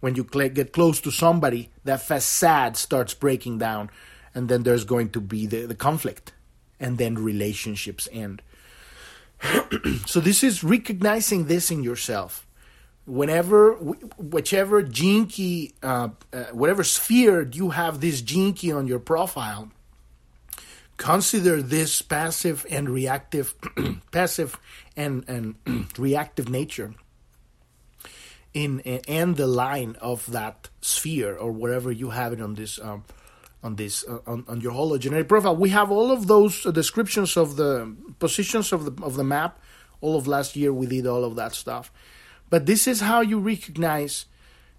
When 0.00 0.14
you 0.14 0.24
get 0.24 0.74
close 0.74 1.00
to 1.00 1.10
somebody, 1.10 1.70
that 1.84 2.02
facade 2.02 2.76
starts 2.76 3.14
breaking 3.14 3.56
down, 3.58 3.88
and 4.34 4.50
then 4.50 4.62
there's 4.62 4.84
going 4.84 5.10
to 5.10 5.20
be 5.20 5.46
the, 5.46 5.64
the 5.64 5.74
conflict, 5.74 6.33
and 6.84 6.98
then 6.98 7.16
relationships 7.16 8.06
end. 8.12 8.42
so 10.06 10.20
this 10.20 10.44
is 10.44 10.62
recognizing 10.62 11.46
this 11.46 11.70
in 11.70 11.82
yourself. 11.82 12.46
Whenever, 13.06 13.72
whichever 14.18 14.82
Gene 14.82 15.26
Key, 15.26 15.74
uh, 15.82 16.08
uh, 16.32 16.44
whatever 16.52 16.84
sphere 16.84 17.42
you 17.42 17.70
have 17.70 18.00
this 18.00 18.20
Gene 18.20 18.52
Key 18.52 18.72
on 18.72 18.86
your 18.86 18.98
profile, 18.98 19.70
consider 20.96 21.62
this 21.62 22.02
passive 22.02 22.66
and 22.70 22.88
reactive 22.88 23.54
passive 24.12 24.58
and 24.96 25.24
and 25.28 25.56
reactive 25.98 26.48
nature 26.48 26.94
in 28.54 28.80
and 28.80 29.36
the 29.36 29.46
line 29.46 29.96
of 30.00 30.30
that 30.30 30.68
sphere 30.80 31.36
or 31.36 31.50
wherever 31.50 31.90
you 31.90 32.10
have 32.10 32.32
it 32.32 32.40
on 32.40 32.54
this 32.54 32.78
um, 32.80 33.04
on 33.64 33.74
this 33.74 34.04
uh, 34.06 34.18
on, 34.26 34.44
on 34.46 34.60
your 34.60 34.72
whole 34.72 34.92
hologenetic 34.92 35.26
profile 35.26 35.56
we 35.56 35.70
have 35.70 35.90
all 35.90 36.12
of 36.12 36.28
those 36.28 36.64
uh, 36.64 36.70
descriptions 36.70 37.36
of 37.36 37.56
the 37.56 37.96
positions 38.20 38.72
of 38.72 38.84
the 38.84 38.94
of 39.02 39.16
the 39.16 39.24
map 39.24 39.58
all 40.00 40.16
of 40.16 40.28
last 40.28 40.54
year 40.54 40.72
we 40.72 40.86
did 40.86 41.06
all 41.06 41.24
of 41.24 41.34
that 41.34 41.52
stuff 41.52 41.90
but 42.50 42.66
this 42.66 42.86
is 42.86 43.00
how 43.00 43.20
you 43.20 43.40
recognize 43.40 44.26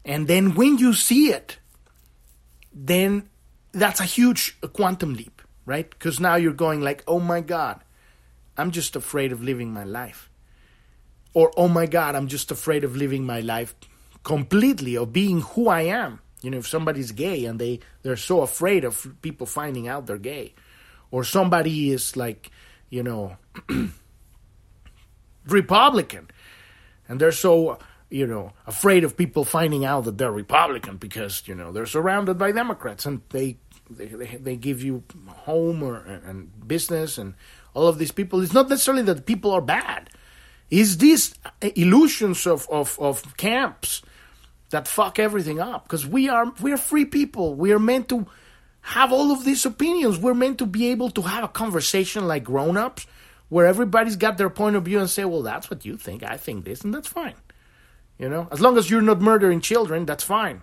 and 0.05 0.27
then 0.27 0.55
when 0.55 0.77
you 0.77 0.93
see 0.93 1.29
it 1.29 1.57
then 2.71 3.27
that's 3.73 3.99
a 3.99 4.05
huge 4.05 4.57
quantum 4.71 5.13
leap 5.13 5.35
right? 5.65 5.89
Because 5.89 6.19
now 6.19 6.35
you're 6.35 6.53
going 6.53 6.81
like, 6.81 7.03
oh 7.07 7.19
my 7.19 7.41
God, 7.41 7.81
I'm 8.57 8.71
just 8.71 8.95
afraid 8.95 9.31
of 9.31 9.43
living 9.43 9.73
my 9.73 9.83
life. 9.83 10.29
Or, 11.33 11.51
oh 11.57 11.67
my 11.67 11.85
God, 11.85 12.15
I'm 12.15 12.27
just 12.27 12.51
afraid 12.51 12.83
of 12.83 12.95
living 12.95 13.25
my 13.25 13.41
life 13.41 13.75
completely, 14.23 14.95
of 14.95 15.11
being 15.11 15.41
who 15.41 15.67
I 15.67 15.81
am. 15.81 16.21
You 16.45 16.51
know, 16.51 16.59
if 16.59 16.67
somebody's 16.67 17.11
gay 17.11 17.45
and 17.45 17.59
they, 17.59 17.79
they're 18.03 18.15
so 18.15 18.41
afraid 18.41 18.83
of 18.83 19.07
people 19.21 19.47
finding 19.47 19.87
out 19.87 20.05
they're 20.05 20.17
gay. 20.17 20.53
Or 21.11 21.23
somebody 21.23 21.91
is 21.91 22.15
like, 22.15 22.51
you 22.89 23.03
know, 23.03 23.37
Republican 25.47 26.29
and 27.07 27.19
they're 27.19 27.31
so 27.31 27.79
you 28.09 28.27
know, 28.27 28.53
afraid 28.67 29.03
of 29.03 29.17
people 29.17 29.43
finding 29.43 29.83
out 29.83 30.05
that 30.05 30.17
they're 30.17 30.31
Republican 30.31 30.97
because 30.97 31.43
you 31.47 31.55
know 31.55 31.71
they're 31.71 31.87
surrounded 31.87 32.37
by 32.37 32.51
Democrats 32.51 33.05
and 33.05 33.21
they 33.29 33.57
they, 33.89 34.37
they, 34.39 34.55
give 34.55 34.83
you 34.83 35.03
home 35.27 35.83
or 35.83 35.97
and 35.97 36.67
business 36.67 37.17
and 37.17 37.33
all 37.73 37.87
of 37.87 37.97
these 37.97 38.11
people. 38.11 38.41
It's 38.41 38.53
not 38.53 38.69
necessarily 38.69 39.03
that 39.03 39.25
people 39.25 39.51
are 39.51 39.61
bad. 39.61 40.09
It's 40.69 40.95
these 40.95 41.35
illusions 41.61 42.47
of, 42.47 42.67
of, 42.71 42.97
of 42.99 43.37
camps 43.37 44.01
that 44.69 44.87
fuck 44.87 45.19
everything 45.19 45.59
up 45.59 45.83
because 45.83 46.05
we 46.05 46.29
are 46.29 46.51
we 46.61 46.71
are 46.71 46.77
free 46.77 47.05
people. 47.05 47.55
We 47.55 47.71
are 47.71 47.79
meant 47.79 48.09
to 48.09 48.25
have 48.81 49.11
all 49.11 49.31
of 49.31 49.45
these 49.45 49.65
opinions. 49.65 50.17
We're 50.17 50.33
meant 50.33 50.59
to 50.59 50.65
be 50.65 50.87
able 50.89 51.09
to 51.11 51.21
have 51.21 51.43
a 51.43 51.47
conversation 51.47 52.27
like 52.27 52.43
grown 52.43 52.77
ups 52.77 53.07
where 53.49 53.65
everybody's 53.65 54.15
got 54.15 54.37
their 54.37 54.49
point 54.49 54.75
of 54.75 54.83
view 54.83 54.99
and 54.99 55.09
say, 55.09 55.25
well, 55.25 55.43
that's 55.43 55.69
what 55.69 55.85
you 55.85 55.97
think. 55.97 56.23
I 56.23 56.37
think 56.37 56.65
this, 56.65 56.81
and 56.81 56.93
that's 56.93 57.07
fine. 57.07 57.35
You 58.17 58.29
know, 58.29 58.47
as 58.51 58.61
long 58.61 58.77
as 58.77 58.89
you're 58.89 59.01
not 59.01 59.21
murdering 59.21 59.61
children, 59.61 60.05
that's 60.05 60.23
fine. 60.23 60.61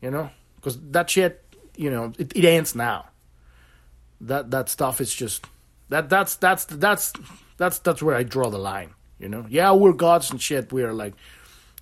You 0.00 0.10
know, 0.10 0.30
because 0.56 0.78
that 0.90 1.08
shit 1.08 1.44
you 1.76 1.90
know, 1.90 2.12
it, 2.18 2.32
it 2.36 2.44
ends 2.44 2.74
now. 2.74 3.06
That 4.20 4.50
that 4.52 4.68
stuff 4.68 5.00
is 5.00 5.14
just 5.14 5.46
that 5.88 6.08
that's 6.08 6.36
that's 6.36 6.64
that's 6.66 7.12
that's 7.56 7.78
that's 7.80 8.02
where 8.02 8.14
I 8.14 8.22
draw 8.22 8.48
the 8.48 8.58
line. 8.58 8.94
You 9.18 9.28
know, 9.28 9.46
yeah, 9.48 9.72
we're 9.72 9.92
gods 9.92 10.30
and 10.30 10.40
shit. 10.40 10.72
We 10.72 10.82
are 10.82 10.92
like 10.92 11.14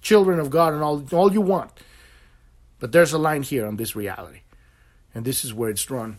children 0.02 0.38
of 0.38 0.50
God 0.50 0.74
and 0.74 0.82
all 0.82 1.04
all 1.12 1.32
you 1.32 1.40
want, 1.40 1.70
but 2.78 2.92
there's 2.92 3.12
a 3.12 3.18
line 3.18 3.42
here 3.42 3.66
on 3.66 3.76
this 3.76 3.96
reality, 3.96 4.40
and 5.14 5.24
this 5.24 5.44
is 5.44 5.54
where 5.54 5.70
it's 5.70 5.84
drawn. 5.84 6.18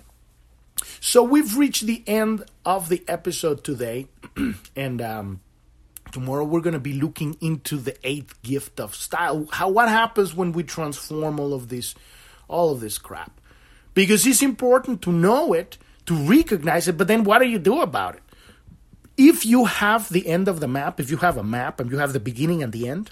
So 1.00 1.24
we've 1.24 1.58
reached 1.58 1.86
the 1.86 2.04
end 2.08 2.46
of 2.66 2.90
the 2.90 3.04
episode 3.08 3.64
today, 3.64 4.08
and 4.76 5.02
um, 5.02 5.42
tomorrow 6.12 6.44
we're 6.44 6.62
going 6.62 6.74
to 6.74 6.80
be 6.80 6.94
looking 6.94 7.38
into 7.42 7.78
the 7.78 7.96
eighth 8.04 8.42
gift 8.42 8.80
of 8.80 8.96
style. 8.96 9.48
How 9.52 9.70
what 9.70 9.90
happens 9.90 10.34
when 10.36 10.52
we 10.52 10.64
transform 10.64 11.40
all 11.40 11.54
of 11.54 11.70
this, 11.70 11.96
all 12.48 12.72
of 12.72 12.80
this 12.80 12.98
crap? 12.98 13.40
Because 13.94 14.26
it's 14.26 14.42
important 14.42 15.02
to 15.04 15.12
know 15.12 15.54
it, 15.54 15.78
to 16.06 16.16
recognize 16.16 16.88
it, 16.88 16.98
but 16.98 17.08
then 17.08 17.24
what 17.24 17.40
do 17.40 17.48
you 17.48 17.60
do 17.60 17.82
about 17.82 18.16
it? 18.16 18.22
If 19.16 19.46
you 19.46 19.66
have 19.66 20.10
the 20.10 20.28
end 20.28 20.48
of 20.48 20.60
the 20.60 20.68
map, 20.68 21.00
if 21.00 21.12
you 21.12 21.18
have 21.18 21.38
a 21.38 21.44
map 21.44 21.80
and 21.80 21.92
you 21.92 22.00
have 22.00 22.14
the 22.14 22.20
beginning 22.20 22.64
and 22.64 22.74
the 22.74 22.88
end, 22.90 23.12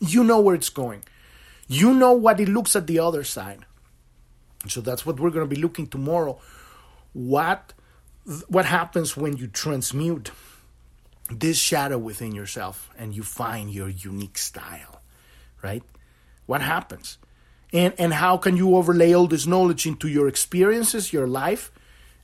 you 0.00 0.24
know 0.24 0.40
where 0.40 0.54
it's 0.54 0.68
going. 0.68 1.04
You 1.66 1.92
know 1.92 2.12
what 2.12 2.40
it 2.40 2.48
looks 2.48 2.74
at 2.76 2.86
the 2.86 2.98
other 2.98 3.24
side. 3.24 3.66
So 4.66 4.80
that's 4.80 5.04
what 5.06 5.20
we're 5.20 5.30
going 5.30 5.48
to 5.48 5.54
be 5.54 5.60
looking 5.60 5.86
tomorrow. 5.86 6.40
What 7.12 7.72
what 8.48 8.66
happens 8.66 9.16
when 9.16 9.36
you 9.36 9.46
transmute 9.46 10.30
this 11.30 11.58
shadow 11.58 11.96
within 11.96 12.34
yourself 12.34 12.90
and 12.98 13.14
you 13.14 13.22
find 13.22 13.70
your 13.70 13.88
unique 13.88 14.36
style, 14.36 15.00
right? 15.62 15.82
What 16.46 16.60
happens? 16.60 17.18
And 17.72 17.94
and 17.98 18.14
how 18.14 18.38
can 18.38 18.56
you 18.56 18.76
overlay 18.76 19.14
all 19.14 19.26
this 19.26 19.46
knowledge 19.46 19.86
into 19.86 20.08
your 20.08 20.28
experiences, 20.28 21.12
your 21.12 21.26
life, 21.26 21.70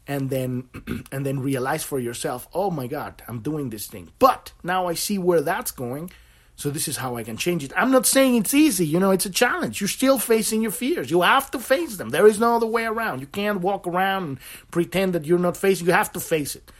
and 0.06 0.30
then 0.30 0.68
and 1.12 1.24
then 1.24 1.40
realize 1.40 1.84
for 1.84 1.98
yourself, 1.98 2.48
"Oh 2.54 2.70
my 2.70 2.86
god, 2.86 3.22
I'm 3.28 3.40
doing 3.40 3.70
this 3.70 3.86
thing." 3.86 4.10
But 4.18 4.52
now 4.62 4.86
I 4.88 4.94
see 4.94 5.18
where 5.18 5.42
that's 5.42 5.70
going 5.70 6.10
so 6.56 6.70
this 6.70 6.86
is 6.86 6.96
how 6.96 7.16
I 7.16 7.24
can 7.24 7.36
change 7.36 7.64
it. 7.64 7.72
I'm 7.76 7.90
not 7.90 8.06
saying 8.06 8.36
it's 8.36 8.54
easy, 8.54 8.86
you 8.86 9.00
know, 9.00 9.10
it's 9.10 9.26
a 9.26 9.30
challenge. 9.30 9.80
You're 9.80 9.88
still 9.88 10.18
facing 10.18 10.62
your 10.62 10.70
fears. 10.70 11.10
You 11.10 11.22
have 11.22 11.50
to 11.50 11.58
face 11.58 11.96
them. 11.96 12.10
There 12.10 12.26
is 12.26 12.38
no 12.38 12.56
other 12.56 12.66
way 12.66 12.84
around. 12.84 13.20
You 13.20 13.26
can't 13.26 13.60
walk 13.60 13.86
around 13.86 14.24
and 14.24 14.40
pretend 14.70 15.14
that 15.14 15.24
you're 15.24 15.38
not 15.38 15.56
facing. 15.56 15.86
You 15.86 15.92
have 15.92 16.12
to 16.12 16.20
face 16.20 16.54
it. 16.54 16.70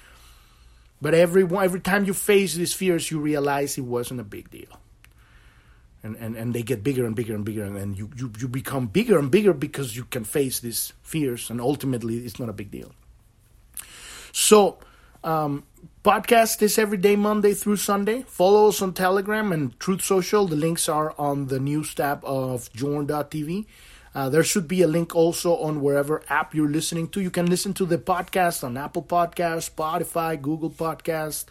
But 1.02 1.12
every 1.12 1.42
every 1.42 1.80
time 1.80 2.04
you 2.04 2.14
face 2.14 2.54
these 2.54 2.72
fears, 2.72 3.10
you 3.10 3.20
realize 3.20 3.76
it 3.76 3.82
wasn't 3.82 4.20
a 4.20 4.24
big 4.24 4.50
deal. 4.50 4.80
And, 6.02 6.16
and, 6.16 6.36
and 6.36 6.54
they 6.54 6.62
get 6.62 6.84
bigger 6.84 7.06
and 7.06 7.16
bigger 7.16 7.34
and 7.34 7.44
bigger, 7.44 7.64
and 7.64 7.96
you, 7.96 8.10
you, 8.14 8.30
you 8.38 8.46
become 8.46 8.88
bigger 8.88 9.18
and 9.18 9.30
bigger 9.30 9.54
because 9.54 9.96
you 9.96 10.04
can 10.04 10.24
face 10.24 10.60
these 10.60 10.92
fears, 11.02 11.48
and 11.48 11.62
ultimately, 11.62 12.18
it's 12.18 12.38
not 12.38 12.50
a 12.50 12.52
big 12.52 12.70
deal. 12.70 12.92
So, 14.32 14.78
um, 15.24 15.64
podcast 16.04 16.60
is 16.62 16.78
every 16.78 16.98
day, 16.98 17.16
Monday 17.16 17.54
through 17.54 17.76
Sunday. 17.76 18.22
Follow 18.22 18.68
us 18.68 18.82
on 18.82 18.92
Telegram 18.92 19.52
and 19.52 19.78
Truth 19.80 20.04
Social. 20.04 20.46
The 20.46 20.54
links 20.54 20.88
are 20.88 21.14
on 21.18 21.46
the 21.46 21.58
news 21.58 21.94
tab 21.94 22.22
of 22.24 22.70
Journ.tv. 22.74 23.66
Uh, 24.14 24.28
there 24.28 24.44
should 24.44 24.68
be 24.68 24.82
a 24.82 24.86
link 24.86 25.16
also 25.16 25.56
on 25.56 25.80
wherever 25.80 26.22
app 26.28 26.54
you're 26.54 26.68
listening 26.68 27.08
to. 27.08 27.20
You 27.20 27.30
can 27.30 27.46
listen 27.46 27.74
to 27.74 27.86
the 27.86 27.98
podcast 27.98 28.62
on 28.62 28.76
Apple 28.76 29.02
Podcast, 29.02 29.74
Spotify, 29.74 30.40
Google 30.40 30.70
Podcast. 30.70 31.46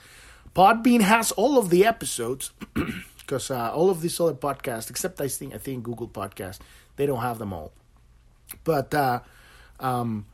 Podbean 0.56 1.02
has 1.02 1.32
all 1.32 1.58
of 1.58 1.70
the 1.72 1.86
episodes 1.86 2.52
because 3.20 3.50
uh, 3.52 3.72
all 3.74 3.90
of 3.90 4.02
these 4.02 4.20
other 4.20 4.36
podcasts, 4.36 4.90
except 4.90 5.20
I 5.20 5.28
think 5.28 5.56
I 5.56 5.58
think 5.58 5.84
Google 5.84 6.08
Podcast, 6.08 6.60
they 6.96 7.06
don't 7.06 7.22
have 7.22 7.40
them 7.40 7.52
all. 7.52 7.74
But 8.64 8.94
uh, 8.94 9.22
um, 9.80 10.28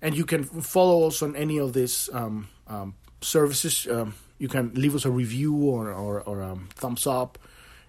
and 0.00 0.16
you 0.16 0.24
can 0.24 0.44
follow 0.44 1.08
us 1.08 1.22
on 1.22 1.34
any 1.34 1.58
of 1.58 1.72
these 1.72 2.08
um, 2.12 2.48
um, 2.66 2.94
services. 3.20 3.86
Um, 3.90 4.14
you 4.38 4.48
can 4.48 4.72
leave 4.74 4.94
us 4.94 5.04
a 5.04 5.10
review 5.10 5.54
or 5.56 5.90
or, 5.92 6.20
or 6.22 6.40
a 6.40 6.56
thumbs 6.74 7.06
up, 7.06 7.38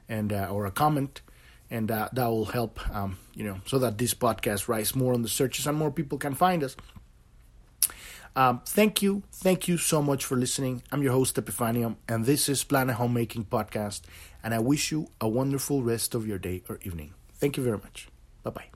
and 0.08 0.32
uh, 0.32 0.48
or 0.52 0.66
a 0.66 0.72
comment, 0.72 1.22
and 1.70 1.90
uh, 1.92 2.10
that 2.14 2.28
will 2.28 2.46
help. 2.46 2.80
Um, 2.96 3.18
you 3.34 3.44
know, 3.44 3.60
so 3.66 3.80
that 3.80 3.98
this 3.98 4.14
podcast 4.14 4.68
rise 4.68 4.96
more 4.96 5.14
on 5.14 5.22
the 5.22 5.30
searches 5.30 5.68
and 5.68 5.78
more 5.78 5.92
people 5.92 6.18
can 6.18 6.34
find 6.36 6.64
us. 6.64 6.76
Um, 8.36 8.62
thank 8.66 9.02
you, 9.02 9.24
thank 9.32 9.68
you 9.70 9.78
so 9.78 10.02
much 10.02 10.26
for 10.26 10.36
listening. 10.36 10.84
I'm 10.92 11.02
your 11.02 11.14
host 11.14 11.38
Epifanio, 11.38 11.96
and 12.10 12.26
this 12.26 12.50
is 12.50 12.66
Planet 12.66 12.96
Homemaking 12.96 13.46
Podcast. 13.46 14.02
And 14.44 14.54
I 14.54 14.60
wish 14.60 14.92
you 14.92 15.08
a 15.22 15.28
wonderful 15.28 15.84
rest 15.84 16.14
of 16.14 16.28
your 16.28 16.38
day 16.38 16.62
or 16.68 16.80
evening. 16.84 17.14
Thank 17.36 17.58
you 17.58 17.64
very 17.64 17.78
much. 17.78 18.10
Bye 18.44 18.52
bye. 18.52 18.75